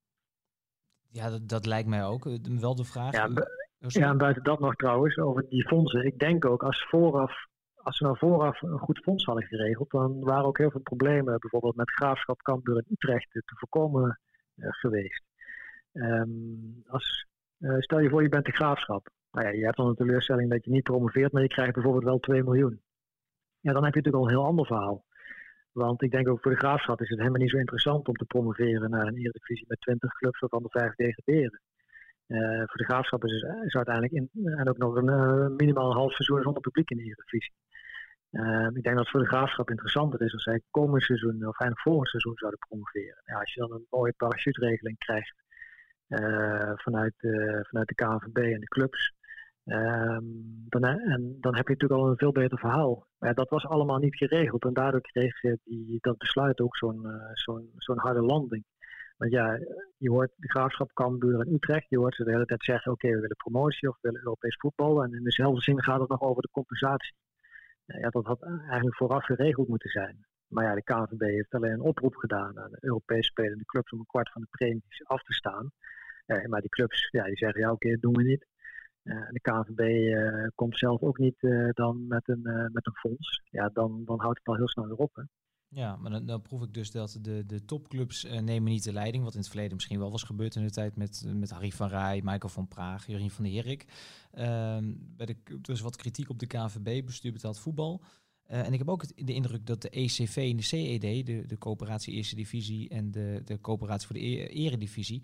Ja, 1.12 1.30
dat, 1.30 1.48
dat 1.48 1.66
lijkt 1.66 1.88
mij 1.88 2.06
ook. 2.06 2.24
Wel 2.60 2.76
de 2.76 2.84
vraag. 2.84 3.12
Ja, 3.14 3.30
ja, 3.88 4.10
en 4.10 4.18
buiten 4.18 4.44
dat 4.44 4.60
nog 4.60 4.76
trouwens, 4.76 5.18
over 5.18 5.46
die 5.50 5.68
fondsen. 5.68 6.06
Ik 6.06 6.20
denk 6.20 6.46
ook, 6.46 6.64
als, 6.64 6.88
vooraf, 6.90 7.46
als 7.76 7.98
ze 7.98 8.04
nou 8.04 8.18
vooraf 8.18 8.62
een 8.62 8.80
goed 8.80 9.00
fonds 9.00 9.26
hadden 9.26 9.44
geregeld, 9.44 9.92
dan 9.92 10.20
waren 10.20 10.46
ook 10.46 10.58
heel 10.58 10.72
veel 10.72 10.82
problemen, 10.82 11.40
bijvoorbeeld 11.40 11.76
met 11.76 11.92
Graafschap, 11.92 12.42
Cambuur 12.42 12.78
en 12.78 12.86
Utrecht, 12.90 13.32
te 13.32 13.42
voorkomen 13.46 14.20
uh, 14.56 14.68
geweest. 14.70 15.24
Um, 15.94 16.84
als, 16.88 17.26
uh, 17.60 17.80
stel 17.80 18.00
je 18.00 18.10
voor, 18.10 18.22
je 18.22 18.30
bent 18.30 18.46
de 18.46 18.52
Graafschap. 18.52 19.10
Nou 19.32 19.48
ja, 19.48 19.54
je 19.54 19.66
hebt 19.66 19.78
dan 19.78 19.88
een 19.88 19.96
teleurstelling 19.96 20.50
dat 20.50 20.66
je 20.66 20.72
niet 20.72 20.84
promoveert, 20.84 21.32
maar 21.32 21.42
je 21.42 21.48
krijgt 21.48 21.74
bijvoorbeeld 21.74 22.04
wel 22.04 22.20
2 22.20 22.44
miljoen. 22.44 22.82
Ja, 23.60 23.74
dan 23.74 23.84
heb 23.84 23.94
je 23.94 24.00
natuurlijk 24.00 24.16
al 24.16 24.24
een 24.24 24.38
heel 24.38 24.50
ander 24.50 24.66
verhaal. 24.66 25.06
Want 25.72 26.02
ik 26.02 26.12
denk 26.12 26.28
ook 26.28 26.42
voor 26.42 26.52
de 26.52 26.58
Graafschap 26.58 27.02
is 27.02 27.10
het 27.10 27.18
helemaal 27.18 27.42
niet 27.42 27.50
zo 27.50 27.58
interessant 27.58 28.08
om 28.08 28.16
te 28.16 28.26
promoveren 28.26 28.90
naar 28.90 29.08
een 29.08 29.18
Eredivisie 29.18 29.66
met 29.68 29.82
20 29.82 30.14
clubs 30.14 30.40
waarvan 30.40 30.64
de 30.64 30.70
5 30.70 30.96
degraderen. 30.96 31.62
Uh, 32.30 32.58
voor 32.58 32.78
de 32.78 32.84
graafschap 32.84 33.24
is, 33.24 33.32
is 33.66 33.76
uiteindelijk 33.76 34.14
in, 34.14 34.30
en 34.58 34.70
ook 34.70 34.78
nog 34.78 34.96
een 34.96 35.10
uh, 35.10 35.48
minimaal 35.58 35.94
half 35.94 36.12
seizoen 36.14 36.42
zonder 36.42 36.62
publiek 36.62 36.90
in 36.90 36.98
de 36.98 37.04
Eredivisie. 37.04 37.54
Uh, 38.32 38.68
ik 38.74 38.84
denk 38.84 38.96
dat 38.96 38.98
het 38.98 39.10
voor 39.10 39.20
de 39.20 39.28
graafschap 39.28 39.70
interessanter 39.70 40.22
is 40.22 40.34
als 40.34 40.44
zij 40.44 40.62
komend 40.72 41.04
seizoen 41.04 41.36
of 41.36 41.60
eigenlijk 41.60 41.82
volgend 41.82 42.08
seizoen 42.08 42.38
zouden 42.38 42.60
promoveren. 42.60 43.22
Ja, 43.26 43.40
als 43.40 43.54
je 43.54 43.60
dan 43.60 43.72
een 43.72 43.86
mooie 43.90 44.14
parachuteregeling 44.18 44.98
krijgt 44.98 45.36
vanuit, 46.76 47.14
vanuit 47.70 47.88
de 47.88 47.96
KNVB 47.96 48.38
en 48.38 48.60
de 48.60 48.68
clubs, 48.68 49.14
ehm, 49.66 50.24
dan, 50.68 50.84
en 50.84 51.38
dan 51.40 51.56
heb 51.56 51.68
je 51.68 51.74
natuurlijk 51.74 52.02
al 52.02 52.10
een 52.10 52.18
veel 52.18 52.32
beter 52.32 52.60
verhaal. 52.60 53.08
Maar 53.20 53.34
dat 53.34 53.50
was 53.50 53.66
allemaal 53.66 53.98
niet 53.98 54.16
geregeld 54.16 54.66
en 54.66 54.74
daardoor 54.74 55.02
kreeg 55.02 55.40
die, 55.64 55.98
dat 56.02 56.18
besluit 56.18 56.60
ook 56.60 56.78
zo'n 56.78 57.08
zo'n 57.34 57.70
zo'n 57.78 58.00
harde 58.00 58.22
landing. 58.22 58.64
Want 59.20 59.32
ja, 59.32 59.60
je 59.98 60.10
hoort 60.10 60.32
de 60.36 60.50
Graafschap, 60.50 60.94
Cambuur 60.94 61.40
en 61.40 61.54
Utrecht, 61.54 61.90
je 61.90 61.98
hoort 61.98 62.16
ze 62.16 62.24
de 62.24 62.32
hele 62.32 62.46
tijd 62.46 62.64
zeggen, 62.64 62.92
oké, 62.92 63.08
we 63.08 63.20
willen 63.20 63.36
promotie 63.36 63.90
of 63.90 63.96
we 63.96 64.08
willen 64.08 64.24
Europees 64.24 64.56
voetbal. 64.56 65.04
En 65.04 65.14
in 65.14 65.24
dezelfde 65.24 65.62
zin 65.62 65.84
gaat 65.84 66.00
het 66.00 66.10
nog 66.10 66.22
over 66.22 66.42
de 66.42 66.50
compensatie. 66.52 67.16
Ja, 67.86 68.10
dat 68.10 68.26
had 68.26 68.42
eigenlijk 68.44 68.96
vooraf 68.96 69.26
geregeld 69.26 69.68
moeten 69.68 69.90
zijn. 69.90 70.26
Maar 70.48 70.64
ja, 70.64 70.76
de 70.76 70.84
KNVB 70.84 71.22
heeft 71.22 71.54
alleen 71.54 71.72
een 71.72 71.82
oproep 71.82 72.16
gedaan 72.16 72.60
aan 72.60 72.72
de 72.72 72.78
Europees 72.80 73.28
spelende 73.28 73.66
clubs 73.66 73.92
om 73.92 74.00
een 74.00 74.06
kwart 74.06 74.32
van 74.32 74.42
de 74.42 74.48
premies 74.50 75.04
af 75.06 75.24
te 75.24 75.34
staan. 75.34 75.72
Eh, 76.26 76.46
maar 76.46 76.62
die 76.62 76.70
clubs, 76.70 77.08
ja, 77.12 77.24
die 77.24 77.38
zeggen, 77.38 77.62
ja 77.62 77.72
oké, 77.72 77.90
dat 77.90 78.02
doen 78.02 78.16
we 78.16 78.24
niet. 78.24 78.46
Uh, 79.04 79.30
de 79.30 79.40
KNVB 79.40 79.80
uh, 79.80 80.48
komt 80.56 80.78
zelf 80.78 81.02
ook 81.02 81.18
niet 81.18 81.42
uh, 81.42 81.70
dan 81.72 82.08
met 82.08 82.28
een, 82.28 82.70
met 82.74 82.86
een 82.86 82.96
fonds. 82.96 83.42
Ja, 83.50 83.70
dan, 83.74 84.06
dan 84.06 84.20
houdt 84.20 84.38
het 84.38 84.48
al 84.48 84.56
heel 84.56 84.70
snel 84.70 84.88
weer 84.88 84.96
op. 84.96 85.16
Hè. 85.16 85.24
Ja, 85.72 85.96
maar 85.96 86.26
dan, 86.26 86.42
proef 86.42 86.64
ik 86.64 86.74
dus 86.74 86.92
dat 86.92 87.18
de, 87.22 87.46
de 87.46 87.66
topclubs 87.66 88.26
uh, 88.26 88.40
nemen 88.40 88.72
niet 88.72 88.84
de 88.84 88.94
leiding. 88.94 89.24
Wat 89.24 89.34
in 89.34 89.40
het 89.40 89.48
verleden 89.48 89.76
misschien 89.76 90.00
wel 90.00 90.12
was 90.12 90.24
gebeurd 90.24 90.56
in 90.56 90.64
de 90.64 90.72
tijd 90.72 90.96
met, 90.96 91.26
met 91.34 91.50
Harry 91.50 91.72
van 91.72 91.88
Rij, 91.90 92.22
Michael 92.24 92.54
van 92.54 92.68
Praag, 92.68 93.08
Jurien 93.08 93.32
van 93.32 93.44
der 93.44 93.54
Herik. 93.54 93.86
Uh, 94.34 94.78
bij 95.18 95.26
de, 95.26 95.36
dus 95.62 95.82
wat 95.82 95.96
kritiek 95.96 96.30
op 96.30 96.40
de 96.40 96.48
KVB, 96.48 97.06
bestuur 97.06 97.32
betaald 97.32 97.60
voetbal. 97.60 98.02
Uh, 98.52 98.66
en 98.66 98.74
ik 98.74 98.80
heb 98.80 98.90
ook 98.90 99.26
de 99.26 99.34
indruk 99.34 99.66
dat 99.66 99.82
de 99.82 99.90
ECV 99.90 100.36
en 100.52 100.58
de 100.58 100.64
CED, 100.64 101.26
de, 101.26 101.44
de 101.48 101.58
coöperatie 101.58 102.14
Eerste 102.14 102.36
Divisie 102.36 102.90
en 102.90 103.12
de, 103.12 103.42
de 103.46 103.60
coöperatie 103.60 104.08
voor 104.08 104.16
de 104.16 104.26
e 104.26 104.46
Eredivisie, 104.46 105.24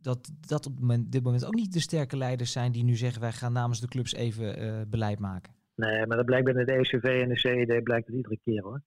dat 0.00 0.30
dat 0.46 0.66
op 0.66 0.78
dit 1.06 1.22
moment 1.22 1.44
ook 1.44 1.54
niet 1.54 1.72
de 1.72 1.80
sterke 1.80 2.16
leiders 2.16 2.52
zijn 2.52 2.72
die 2.72 2.84
nu 2.84 2.96
zeggen 2.96 3.20
wij 3.20 3.32
gaan 3.32 3.52
namens 3.52 3.80
de 3.80 3.88
clubs 3.88 4.14
even 4.14 4.90
beleid 4.90 5.18
maken. 5.18 5.52
Nee, 5.74 6.06
maar 6.06 6.16
dat 6.16 6.26
blijkt 6.26 6.44
binnen 6.44 6.66
de 6.66 6.72
ECV 6.72 7.04
en 7.22 7.28
de 7.28 7.38
CED 7.38 7.82
blijkt 7.84 8.06
het 8.06 8.16
iedere 8.16 8.38
keer 8.44 8.62
hoor. 8.62 8.82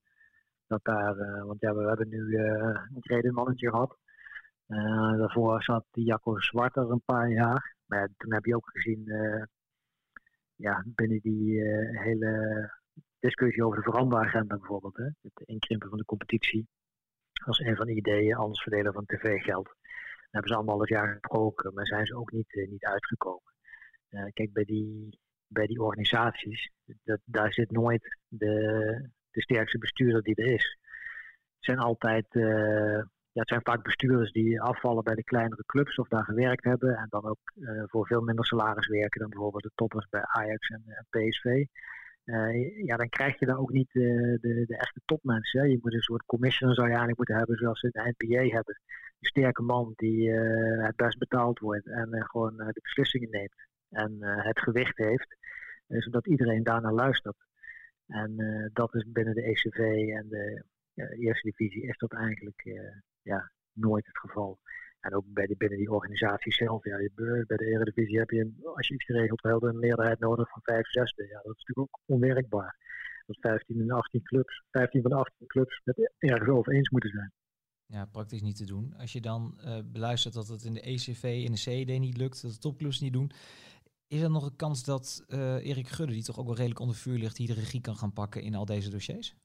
Dat 0.71 0.83
daar, 0.83 1.17
uh, 1.17 1.43
want 1.43 1.59
ja, 1.61 1.75
we 1.75 1.87
hebben 1.87 2.09
nu 2.09 2.17
uh, 2.17 2.41
een 2.95 3.01
tweede 3.01 3.31
mannetje 3.31 3.69
gehad. 3.69 3.97
daarvoor 5.17 5.63
zat 5.63 5.85
Jacco 5.91 6.39
Zwart 6.39 6.75
er 6.75 6.91
een 6.91 7.01
paar 7.05 7.29
jaar. 7.29 7.75
Maar 7.85 8.09
toen 8.17 8.33
heb 8.33 8.45
je 8.45 8.55
ook 8.55 8.69
gezien, 8.69 9.03
ja, 10.55 10.83
binnen 10.85 11.19
die 11.21 11.61
hele 11.97 12.71
discussie 13.19 13.65
over 13.65 13.77
de 13.77 13.91
veranderagenda 13.91 14.57
bijvoorbeeld. 14.57 14.97
Hè? 14.97 15.03
Het 15.03 15.41
inkrimpen 15.45 15.89
van 15.89 15.97
de 15.97 16.05
competitie 16.05 16.67
als 17.45 17.59
een 17.59 17.75
van 17.75 17.85
de 17.85 17.95
ideeën, 17.95 18.35
anders 18.35 18.61
verdelen 18.61 18.93
van 18.93 19.05
tv-geld. 19.05 19.65
Daar 19.65 20.31
hebben 20.31 20.51
ze 20.51 20.57
anderhalf 20.57 20.89
jaar 20.89 21.07
gesproken, 21.07 21.73
maar 21.73 21.87
zijn 21.87 22.05
ze 22.05 22.15
ook 22.15 22.31
niet, 22.31 22.67
niet 22.69 22.85
uitgekomen. 22.85 23.53
Kijk, 24.33 24.53
bij 24.53 24.63
die, 24.63 25.19
bij 25.47 25.65
die 25.65 25.81
organisaties, 25.81 26.71
dat, 27.03 27.19
daar 27.25 27.53
zit 27.53 27.71
nooit 27.71 28.17
de, 28.27 29.09
de 29.31 29.41
sterkste 29.41 29.77
bestuurder 29.77 30.21
die 30.21 30.35
er 30.35 30.53
is. 30.53 30.77
Het 31.55 31.65
zijn 31.65 31.77
altijd, 31.77 32.25
uh, 32.31 33.01
ja, 33.31 33.39
het 33.39 33.47
zijn 33.47 33.61
vaak 33.63 33.83
bestuurders 33.83 34.31
die 34.31 34.61
afvallen 34.61 35.03
bij 35.03 35.15
de 35.15 35.23
kleinere 35.23 35.63
clubs 35.65 35.97
of 35.97 36.07
daar 36.07 36.23
gewerkt 36.23 36.63
hebben 36.63 36.95
en 36.95 37.07
dan 37.09 37.25
ook 37.25 37.39
voor 37.85 38.07
veel 38.07 38.21
minder 38.21 38.45
salaris 38.45 38.87
werken 38.87 39.19
dan 39.19 39.29
bijvoorbeeld 39.29 39.63
de 39.63 39.71
toppers 39.75 40.09
bij 40.09 40.21
Ajax 40.23 40.69
en, 40.69 40.83
en 40.85 41.05
PSV. 41.09 41.65
Ja, 42.85 42.97
dan 42.97 43.09
krijg 43.09 43.39
je 43.39 43.45
daar 43.45 43.57
ook 43.57 43.71
niet 43.71 43.89
de, 43.91 44.37
de, 44.41 44.77
echte 44.77 45.01
topmensen. 45.05 45.59
Hè. 45.59 45.65
Je 45.65 45.79
moet 45.81 45.93
een 45.93 46.01
soort 46.01 46.25
commissioner 46.25 46.75
zou 46.75 46.87
je 46.87 46.93
eigenlijk 46.93 47.17
moeten 47.17 47.37
hebben, 47.37 47.57
zoals 47.57 47.79
ze 47.79 47.89
in 47.91 48.03
de 48.03 48.13
NBA 48.17 48.55
hebben. 48.55 48.79
Een 49.19 49.27
sterke 49.27 49.61
man 49.61 49.93
die 49.95 50.31
het 50.81 50.95
best 50.95 51.17
betaald 51.17 51.59
wordt 51.59 51.87
en 51.87 52.25
gewoon 52.27 52.57
de 52.57 52.79
beslissingen 52.81 53.29
neemt. 53.29 53.67
En 53.89 54.17
het 54.21 54.59
gewicht 54.59 54.97
heeft, 54.97 55.37
zodat 55.87 56.27
iedereen 56.27 56.63
daarnaar 56.63 56.93
luistert. 56.93 57.37
En 58.11 58.35
dat 58.73 58.95
is 58.95 59.11
binnen 59.11 59.35
de 59.35 59.43
ECV 59.43 59.77
en 60.13 60.27
de 60.29 60.65
Eerste 61.19 61.49
Divisie 61.49 61.87
is 61.87 61.97
dat 61.97 62.13
eigenlijk 62.13 62.61
ja, 63.21 63.51
nooit 63.73 64.05
het 64.05 64.17
geval. 64.17 64.59
En 64.99 65.15
ook 65.15 65.25
bij 65.27 65.47
de, 65.47 65.55
binnen 65.57 65.77
die 65.77 65.91
organisatie 65.91 66.53
zelf. 66.53 66.83
Ja, 66.83 66.97
bij 67.47 67.57
de 67.57 67.65
Eredivisie 67.65 68.17
heb 68.17 68.29
je, 68.29 68.51
als 68.75 68.87
je 68.87 68.93
iets 68.93 69.05
geregeld 69.05 69.41
wilt, 69.41 69.63
een 69.63 69.79
meerderheid 69.79 70.19
nodig 70.19 70.49
van 70.49 70.61
5 70.63 70.89
zesde. 70.89 71.23
Ja, 71.23 71.41
dat 71.43 71.55
is 71.55 71.63
natuurlijk 71.65 71.79
ook 71.79 71.99
onwerkbaar. 72.05 72.77
Dat 73.25 73.37
15 73.39 73.81
en 73.81 73.91
18 73.91 74.23
clubs, 74.23 74.63
15 74.71 75.01
van 75.01 75.11
de 75.11 75.17
18 75.17 75.47
clubs 75.47 75.81
het 75.83 76.13
ergens 76.17 76.49
over 76.49 76.73
eens 76.73 76.89
moeten 76.89 77.09
zijn. 77.09 77.31
Ja, 77.85 78.05
praktisch 78.05 78.41
niet 78.41 78.55
te 78.55 78.65
doen. 78.65 78.93
Als 78.97 79.13
je 79.13 79.21
dan 79.21 79.59
uh, 79.65 79.79
beluistert 79.85 80.33
dat 80.33 80.47
het 80.47 80.63
in 80.63 80.73
de 80.73 80.81
ECV 80.81 81.43
en 81.45 81.51
de 81.51 81.57
CED 81.57 81.99
niet 81.99 82.17
lukt, 82.17 82.41
dat 82.41 82.51
de 82.51 82.57
topclubs 82.57 82.99
niet 82.99 83.13
doen. 83.13 83.31
Is 84.15 84.21
er 84.21 84.29
nog 84.31 84.45
een 84.45 84.55
kans 84.55 84.83
dat 84.83 85.25
uh, 85.27 85.65
Erik 85.65 85.87
Gudde, 85.87 86.13
die 86.13 86.23
toch 86.23 86.39
ook 86.39 86.45
wel 86.45 86.55
redelijk 86.55 86.79
onder 86.79 86.95
vuur 86.95 87.17
ligt, 87.17 87.37
hier 87.37 87.47
de 87.47 87.53
regie 87.53 87.81
kan 87.81 87.95
gaan 87.95 88.13
pakken 88.13 88.41
in 88.41 88.55
al 88.55 88.65
deze 88.65 88.89
dossiers? 88.89 89.35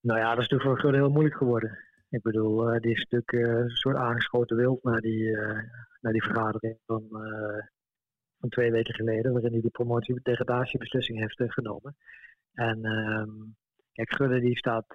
Nou 0.00 0.18
ja, 0.18 0.28
dat 0.34 0.42
is 0.42 0.48
natuurlijk 0.48 0.70
voor 0.70 0.78
Gudde 0.78 0.98
heel 0.98 1.10
moeilijk 1.10 1.36
geworden. 1.36 1.78
Ik 2.08 2.22
bedoel, 2.22 2.74
uh, 2.74 2.80
die 2.80 2.92
is 2.92 3.06
natuurlijk 3.08 3.32
uh, 3.32 3.58
een 3.58 3.70
soort 3.70 3.96
aangeschoten 3.96 4.56
wild 4.56 4.82
naar 4.82 5.00
die, 5.00 5.36
die 6.00 6.22
vergadering 6.22 6.78
van, 6.86 7.06
van 8.38 8.48
twee 8.48 8.70
weken 8.70 8.94
geleden, 8.94 9.32
waarin 9.32 9.52
hij 9.52 9.60
de 9.60 9.70
promotie-degradatiebeslissing 9.70 11.18
heeft 11.18 11.52
genomen. 11.52 11.96
En 12.52 12.84
um, 12.84 13.56
kijk, 13.92 14.14
Gudde 14.14 14.40
die 14.40 14.56
staat 14.56 14.86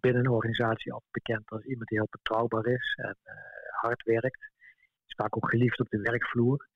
binnen 0.00 0.24
een 0.24 0.30
organisatie 0.30 0.92
altijd 0.92 1.12
bekend 1.12 1.50
als 1.50 1.64
iemand 1.64 1.88
die 1.88 1.98
heel 1.98 2.08
betrouwbaar 2.10 2.66
is 2.66 2.98
en 3.02 3.16
hard 3.80 4.02
werkt. 4.02 4.50
Is 5.06 5.14
vaak 5.16 5.36
ook 5.36 5.50
geliefd 5.50 5.80
op 5.80 5.88
de 5.88 6.00
werkvloer. 6.00 6.72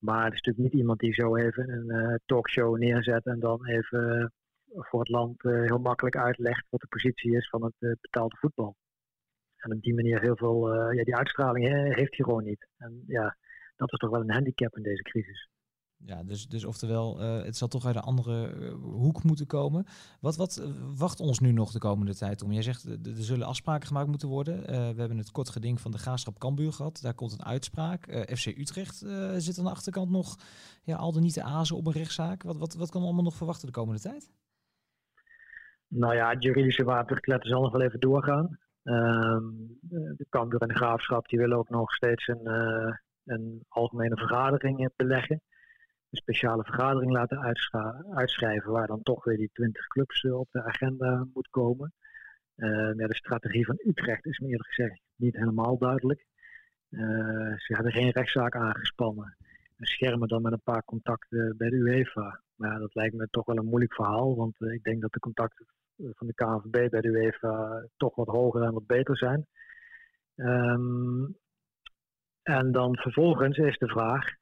Maar 0.00 0.24
het 0.24 0.32
is 0.34 0.40
natuurlijk 0.40 0.72
niet 0.72 0.80
iemand 0.80 0.98
die 1.00 1.14
zo 1.14 1.36
even 1.36 1.70
een 1.70 2.20
talkshow 2.26 2.78
neerzet 2.78 3.24
en 3.24 3.40
dan 3.40 3.66
even 3.66 4.32
voor 4.72 5.00
het 5.00 5.08
land 5.08 5.42
heel 5.42 5.78
makkelijk 5.78 6.16
uitlegt 6.16 6.66
wat 6.70 6.80
de 6.80 6.86
positie 6.86 7.36
is 7.36 7.48
van 7.48 7.64
het 7.64 8.00
betaalde 8.00 8.36
voetbal. 8.36 8.76
En 9.56 9.72
op 9.72 9.82
die 9.82 9.94
manier 9.94 10.20
heel 10.20 10.36
veel, 10.36 10.90
ja, 10.92 11.04
die 11.04 11.16
uitstraling 11.16 11.66
heeft 11.94 12.16
hij 12.16 12.24
gewoon 12.24 12.44
niet. 12.44 12.68
En 12.76 13.02
ja, 13.06 13.36
dat 13.76 13.92
is 13.92 13.98
toch 13.98 14.10
wel 14.10 14.20
een 14.20 14.32
handicap 14.32 14.76
in 14.76 14.82
deze 14.82 15.02
crisis. 15.02 15.48
Ja, 16.04 16.22
dus, 16.22 16.48
dus 16.48 16.64
oftewel, 16.64 17.22
uh, 17.22 17.42
het 17.42 17.56
zal 17.56 17.68
toch 17.68 17.86
uit 17.86 17.96
een 17.96 18.02
andere 18.02 18.54
uh, 18.54 18.72
hoek 18.82 19.22
moeten 19.22 19.46
komen. 19.46 19.86
Wat, 20.20 20.36
wat 20.36 20.62
wacht 20.96 21.20
ons 21.20 21.38
nu 21.38 21.52
nog 21.52 21.72
de 21.72 21.78
komende 21.78 22.14
tijd 22.14 22.42
om? 22.42 22.52
Jij 22.52 22.62
zegt, 22.62 22.84
er 22.84 22.98
zullen 23.14 23.46
afspraken 23.46 23.86
gemaakt 23.86 24.08
moeten 24.08 24.28
worden. 24.28 24.62
we 24.66 25.00
hebben 25.00 25.18
het 25.18 25.30
kort 25.30 25.48
geding 25.48 25.80
van 25.80 25.90
de 25.90 25.98
Graafschap 25.98 26.38
Cambuur 26.38 26.72
gehad. 26.72 27.00
Daar 27.02 27.14
komt 27.14 27.32
een 27.32 27.44
uitspraak. 27.44 28.26
FC 28.36 28.46
Utrecht 28.46 28.96
zit 29.36 29.58
aan 29.58 29.64
de 29.64 29.70
achterkant 29.70 30.10
nog 30.10 30.36
ja, 30.82 30.96
al 30.96 31.12
de 31.12 31.20
niet 31.20 31.32
te 31.32 31.42
azen 31.42 31.76
op 31.76 31.86
een 31.86 31.92
rechtszaak. 31.92 32.42
Wat, 32.42 32.56
wat, 32.56 32.74
wat 32.74 32.90
kan 32.90 33.02
allemaal 33.02 33.22
nog 33.22 33.36
verwachten 33.36 33.66
de 33.66 33.72
komende 33.72 34.00
tijd? 34.00 34.30
Nou 35.88 36.14
ja, 36.14 36.30
het 36.30 36.42
juridische 36.42 36.84
wapenverkletten 36.84 37.50
zal 37.50 37.62
nog 37.62 37.72
wel 37.72 37.82
even 37.82 38.00
doorgaan. 38.00 38.58
Um, 38.82 39.78
de 39.80 40.26
Cambuur 40.28 40.60
en 40.60 40.68
de 40.68 40.74
Graafschap 40.74 41.28
die 41.28 41.38
willen 41.38 41.58
ook 41.58 41.68
nog 41.68 41.92
steeds 41.92 42.28
een, 42.28 42.46
een 43.24 43.64
algemene 43.68 44.16
vergadering 44.16 44.90
beleggen. 44.96 45.42
Een 46.10 46.18
speciale 46.18 46.64
vergadering 46.64 47.12
laten 47.12 47.56
uitschrijven 48.14 48.72
waar 48.72 48.86
dan 48.86 49.02
toch 49.02 49.24
weer 49.24 49.36
die 49.36 49.50
20 49.52 49.86
clubs 49.86 50.22
uh, 50.22 50.38
op 50.38 50.48
de 50.50 50.62
agenda 50.62 51.26
moet 51.34 51.48
komen. 51.48 51.92
Ja, 52.96 53.06
de 53.06 53.14
strategie 53.14 53.66
van 53.66 53.80
Utrecht 53.86 54.26
is 54.26 54.38
me 54.38 54.48
eerlijk 54.48 54.68
gezegd 54.68 55.00
niet 55.16 55.36
helemaal 55.36 55.78
duidelijk. 55.78 56.26
ze 57.56 57.72
hebben 57.74 57.92
geen 57.92 58.10
rechtszaak 58.10 58.54
aangespannen. 58.54 59.36
En 59.76 59.86
schermen 59.86 60.28
dan 60.28 60.42
met 60.42 60.52
een 60.52 60.62
paar 60.62 60.84
contacten 60.84 61.56
bij 61.56 61.68
de 61.68 61.76
UEFA. 61.76 62.40
Maar 62.54 62.78
dat 62.78 62.94
lijkt 62.94 63.14
me 63.14 63.28
toch 63.30 63.44
wel 63.44 63.56
een 63.56 63.64
moeilijk 63.64 63.94
verhaal, 63.94 64.36
want 64.36 64.60
ik 64.60 64.82
denk 64.82 65.00
dat 65.00 65.12
de 65.12 65.18
contacten 65.18 65.66
van 65.96 66.26
de 66.26 66.34
KNVB 66.34 66.90
bij 66.90 67.00
de 67.00 67.08
UEFA 67.08 67.86
toch 67.96 68.14
wat 68.14 68.26
hoger 68.26 68.62
en 68.62 68.72
wat 68.72 68.86
beter 68.86 69.16
zijn. 69.16 69.46
Um, 70.36 71.36
en 72.42 72.72
dan 72.72 72.96
vervolgens 72.96 73.58
is 73.58 73.78
de 73.78 73.88
vraag, 73.88 74.34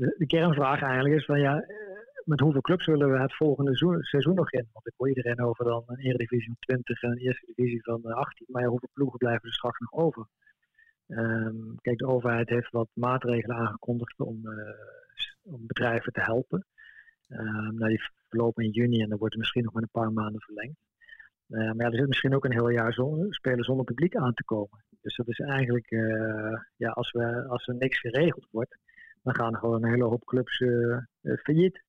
de, 0.00 0.26
kernvraag 0.26 0.82
eigenlijk 0.82 1.14
is 1.14 1.24
van 1.24 1.40
ja, 1.40 1.64
met 2.24 2.40
hoeveel 2.40 2.60
clubs 2.60 2.86
willen 2.86 3.12
we 3.12 3.18
het 3.18 3.36
volgende 3.36 3.76
seizoen, 4.00 4.34
nog 4.34 4.52
in? 4.52 4.68
Want 4.72 4.86
ik 4.86 4.92
hoor 4.96 5.08
iedereen 5.08 5.40
over 5.40 5.64
dan 5.64 5.82
een 5.86 5.98
Eredivisie 5.98 6.46
van 6.46 6.56
20 6.58 7.02
en 7.02 7.10
een 7.10 7.18
Eerste 7.18 7.52
Divisie 7.54 7.82
van 7.82 8.02
18, 8.02 8.46
maar 8.48 8.62
ja, 8.62 8.68
hoeveel 8.68 8.88
ploegen 8.92 9.18
blijven 9.18 9.48
er 9.48 9.54
straks 9.54 9.78
nog 9.78 9.92
over? 9.92 10.26
Um, 11.06 11.74
kijk, 11.80 11.98
de 11.98 12.06
overheid 12.06 12.48
heeft 12.48 12.70
wat 12.70 12.88
maatregelen 12.92 13.56
aangekondigd 13.56 14.20
om, 14.20 14.40
uh, 14.44 14.52
om 15.42 15.66
bedrijven 15.66 16.12
te 16.12 16.20
helpen. 16.20 16.66
Um, 17.28 17.78
die 17.78 18.02
verlopen 18.28 18.64
in 18.64 18.70
juni 18.70 19.02
en 19.02 19.08
dan 19.08 19.18
wordt 19.18 19.34
het 19.34 19.42
misschien 19.42 19.64
nog 19.64 19.74
met 19.74 19.82
een 19.82 20.00
paar 20.00 20.12
maanden 20.12 20.40
verlengd. 20.40 20.78
Uh, 21.48 21.58
maar 21.58 21.86
ja, 21.86 21.90
er 21.90 21.98
zit 21.98 22.08
misschien 22.08 22.34
ook 22.34 22.44
een 22.44 22.52
heel 22.52 22.68
jaar 22.68 22.92
zonder, 22.92 23.34
spelen 23.34 23.64
zonder 23.64 23.84
publiek 23.84 24.16
aan 24.16 24.34
te 24.34 24.44
komen. 24.44 24.84
Dus 25.00 25.16
dat 25.16 25.28
is 25.28 25.38
eigenlijk, 25.38 25.90
ja, 26.76 26.90
als, 26.90 27.10
we, 27.10 27.44
als 27.48 27.66
er 27.66 27.74
niks 27.74 27.98
geregeld 28.00 28.46
wordt, 28.50 28.76
dan 29.22 29.34
gaan 29.34 29.56
gewoon 29.56 29.84
een 29.84 29.90
hele 29.90 30.04
hoop 30.04 30.24
clubs 30.24 30.60
uh, 30.60 30.98
failliet. 31.42 31.82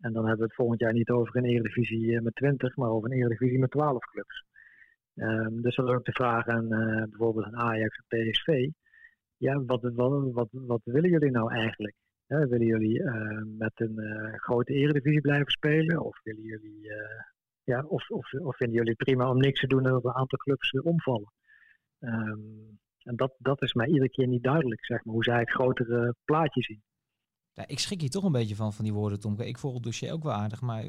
En 0.00 0.12
dan 0.12 0.22
hebben 0.22 0.38
we 0.38 0.44
het 0.44 0.54
volgend 0.54 0.80
jaar 0.80 0.92
niet 0.92 1.10
over 1.10 1.36
een 1.36 1.44
eredivisie 1.44 2.20
met 2.20 2.34
20, 2.34 2.76
maar 2.76 2.88
over 2.88 3.10
een 3.10 3.16
eredivisie 3.16 3.58
met 3.58 3.70
12 3.70 4.04
clubs. 4.04 4.44
Um, 5.14 5.62
dus 5.62 5.76
dan 5.76 5.88
is 5.88 5.94
ook 5.94 6.04
de 6.04 6.12
vraag 6.12 6.46
aan 6.46 6.68
bijvoorbeeld 7.10 7.44
aan 7.44 7.56
Ajax 7.56 7.96
en 7.96 8.30
PSV. 8.30 8.68
Ja, 9.36 9.64
wat, 9.64 9.82
wat, 9.82 10.48
wat, 10.50 10.80
willen 10.84 11.10
jullie 11.10 11.30
nou 11.30 11.52
eigenlijk? 11.52 11.94
willen 12.26 12.66
jullie 12.66 13.02
met 13.58 13.72
een 13.74 13.98
grote 14.36 14.72
eredivisie 14.72 15.20
blijven 15.20 15.50
spelen? 15.50 16.00
Of 16.00 16.20
willen 16.22 16.42
jullie, 16.42 16.92
ja, 17.62 17.84
of, 17.84 18.10
of, 18.10 18.32
of, 18.32 18.56
vinden 18.56 18.76
jullie 18.76 18.94
prima 18.94 19.30
om 19.30 19.38
niks 19.38 19.60
te 19.60 19.66
doen 19.66 19.86
en 19.86 19.92
dat 19.92 20.04
een 20.04 20.12
aantal 20.12 20.38
clubs 20.38 20.70
omvallen? 20.70 21.32
Um, 22.00 22.78
en 23.06 23.16
dat, 23.16 23.34
dat 23.38 23.62
is 23.62 23.72
mij 23.72 23.86
iedere 23.86 24.10
keer 24.10 24.26
niet 24.26 24.42
duidelijk, 24.42 24.84
zeg 24.84 25.04
maar, 25.04 25.14
hoe 25.14 25.24
zij 25.24 25.38
het 25.38 25.50
grotere 25.50 26.14
plaatje 26.24 26.62
zien. 26.62 26.82
Ja, 27.52 27.66
ik 27.66 27.78
schrik 27.78 28.00
hier 28.00 28.10
toch 28.10 28.24
een 28.24 28.32
beetje 28.32 28.56
van, 28.56 28.72
van 28.72 28.84
die 28.84 28.94
woorden, 28.94 29.20
Tom. 29.20 29.40
Ik 29.40 29.58
volg 29.58 29.74
het 29.74 29.82
dossier 29.82 30.12
ook 30.12 30.22
wel 30.22 30.32
aardig, 30.32 30.60
maar 30.60 30.84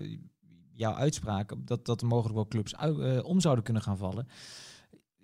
jouw 0.73 0.93
uitspraak 0.93 1.53
dat, 1.67 1.85
dat 1.85 2.01
er 2.01 2.07
mogelijk 2.07 2.35
wel 2.35 2.47
clubs 2.47 2.75
uit, 2.75 3.23
om 3.23 3.39
zouden 3.39 3.63
kunnen 3.63 3.83
gaan 3.83 3.97
vallen 3.97 4.27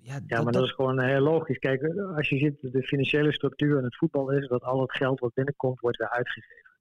ja, 0.03 0.19
ja 0.25 0.41
maar 0.41 0.53
dat, 0.53 0.63
is 0.63 0.71
gewoon 0.71 1.01
heel 1.01 1.21
logisch. 1.21 1.57
Kijk, 1.57 1.83
als 2.15 2.29
je 2.29 2.37
ziet 2.37 2.73
de 2.73 2.83
financiële 2.83 3.33
structuur 3.33 3.77
in 3.77 3.83
het 3.83 3.97
voetbal 3.97 4.31
is 4.31 4.47
dat 4.47 4.63
al 4.63 4.81
het 4.81 4.91
geld 4.91 5.19
wat 5.19 5.33
binnenkomt 5.33 5.79
wordt 5.79 5.97
weer 5.97 6.09
uitgegeven. 6.09 6.71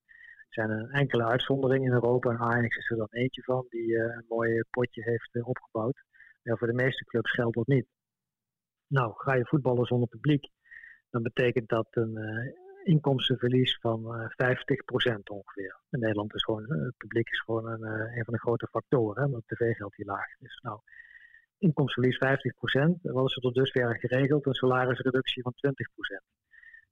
Er 0.48 0.64
zijn 0.64 0.70
een 0.70 0.90
enkele 0.90 1.24
uitzonderingen 1.24 1.86
in 1.86 1.92
Europa 1.92 2.30
en 2.30 2.38
Ajax 2.38 2.76
is 2.76 2.90
er 2.90 2.96
dan 2.96 3.08
eentje 3.10 3.42
van 3.42 3.66
die 3.68 3.86
uh, 3.86 4.02
een 4.02 4.24
mooi 4.28 4.62
potje 4.70 5.02
heeft 5.02 5.28
uh, 5.32 5.48
opgebouwd. 5.48 6.02
Ja, 6.42 6.56
voor 6.56 6.66
de 6.66 6.72
meeste 6.72 7.04
clubs 7.04 7.30
geldt 7.30 7.56
dat 7.56 7.66
niet. 7.66 7.86
Nou, 8.98 9.12
ga 9.16 9.34
je 9.34 9.46
voetballen 9.46 9.86
zonder 9.86 10.08
publiek, 10.08 10.48
dan 11.10 11.22
betekent 11.22 11.68
dat 11.68 11.86
een 11.90 12.16
uh, 12.16 12.52
inkomstenverlies 12.84 13.78
van 13.80 14.00
uh, 14.04 14.52
50% 15.10 15.22
ongeveer. 15.24 15.80
In 15.90 15.98
Nederland 16.00 16.34
is 16.34 16.44
gewoon, 16.44 16.62
het 16.70 16.96
publiek 16.96 17.30
is 17.30 17.40
gewoon 17.40 17.66
een, 17.66 17.82
een 18.16 18.24
van 18.24 18.34
de 18.34 18.40
grote 18.40 18.68
factoren, 18.70 19.24
omdat 19.24 19.42
het 19.46 19.58
tv-geld 19.58 19.96
hier 19.96 20.06
laag 20.06 20.26
is. 20.38 20.60
Nou, 20.62 20.80
inkomstenverlies 21.58 22.18
50%. 22.96 23.00
Wat 23.02 23.28
is 23.28 23.34
er 23.34 23.42
tot 23.42 23.54
dusver 23.54 23.98
geregeld? 23.98 24.46
Een 24.46 24.54
salarisreductie 24.54 25.42
van 25.42 25.54
20%. 25.54 25.60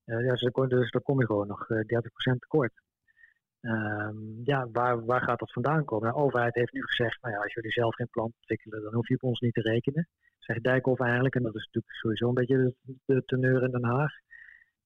Uh, 0.05 0.25
ja, 0.25 0.35
dus 0.67 0.91
dan 0.91 1.03
kom 1.03 1.21
je 1.21 1.27
gewoon 1.27 1.47
nog 1.47 1.67
30% 1.69 2.39
tekort. 2.39 2.73
Um, 3.63 4.41
ja, 4.45 4.69
waar, 4.73 5.05
waar 5.05 5.23
gaat 5.23 5.39
dat 5.39 5.53
vandaan 5.53 5.85
komen? 5.85 6.07
Nou, 6.07 6.19
de 6.19 6.25
overheid 6.25 6.55
heeft 6.55 6.73
nu 6.73 6.83
gezegd, 6.83 7.23
nou 7.23 7.35
ja, 7.35 7.41
als 7.41 7.55
jullie 7.55 7.73
zelf 7.73 7.95
geen 7.95 8.09
plan 8.11 8.33
ontwikkelen, 8.41 8.83
dan 8.83 8.95
hoef 8.95 9.09
je 9.09 9.15
op 9.15 9.23
ons 9.23 9.41
niet 9.41 9.55
te 9.55 9.61
rekenen. 9.61 10.09
Zegt 10.39 10.63
Dijkhoff 10.63 11.01
eigenlijk, 11.01 11.35
en 11.35 11.43
dat 11.43 11.55
is 11.55 11.65
natuurlijk 11.65 11.95
sowieso 11.95 12.29
een 12.29 12.35
beetje 12.35 12.75
de, 13.05 13.23
teneur 13.25 13.63
in 13.63 13.71
Den 13.71 13.85
Haag. 13.85 14.13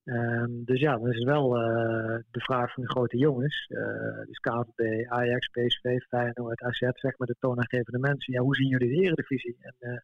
Um, 0.05 0.65
dus 0.65 0.81
ja, 0.81 0.97
dan 0.97 1.09
is 1.09 1.17
het 1.17 1.25
wel 1.25 1.57
uh, 1.57 2.19
de 2.31 2.41
vraag 2.41 2.73
van 2.73 2.83
de 2.83 2.91
grote 2.91 3.17
jongens. 3.17 3.67
Uh, 3.69 4.27
dus 4.27 4.39
KVB, 4.39 5.07
Ajax, 5.09 5.49
PSV, 5.49 5.99
Feyenoord, 6.09 6.63
AZ, 6.63 6.79
zeg 6.79 7.19
maar 7.19 7.27
de 7.27 7.37
toonaangevende 7.39 7.99
mensen. 7.99 8.33
Ja, 8.33 8.41
hoe 8.41 8.57
zien 8.57 8.69
jullie 8.69 8.89
de 8.89 9.03
eredivisie? 9.03 9.57
En 9.61 9.75
uh, 9.81 9.99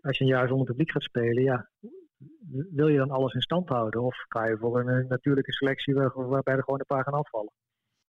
als 0.00 0.18
je 0.18 0.24
een 0.24 0.30
jaar 0.30 0.48
zonder 0.48 0.66
publiek 0.66 0.90
gaat 0.90 1.02
spelen, 1.02 1.42
ja, 1.42 1.68
wil 2.70 2.88
je 2.88 2.98
dan 2.98 3.10
alles 3.10 3.34
in 3.34 3.40
stand 3.40 3.68
houden? 3.68 4.02
Of 4.02 4.24
ga 4.28 4.46
je 4.46 4.56
voor 4.56 4.80
een 4.80 5.06
natuurlijke 5.08 5.52
selectie 5.52 5.94
waar, 5.94 6.28
waarbij 6.28 6.54
er 6.54 6.64
gewoon 6.64 6.80
een 6.80 6.86
paar 6.86 7.04
gaan 7.04 7.20
afvallen? 7.20 7.52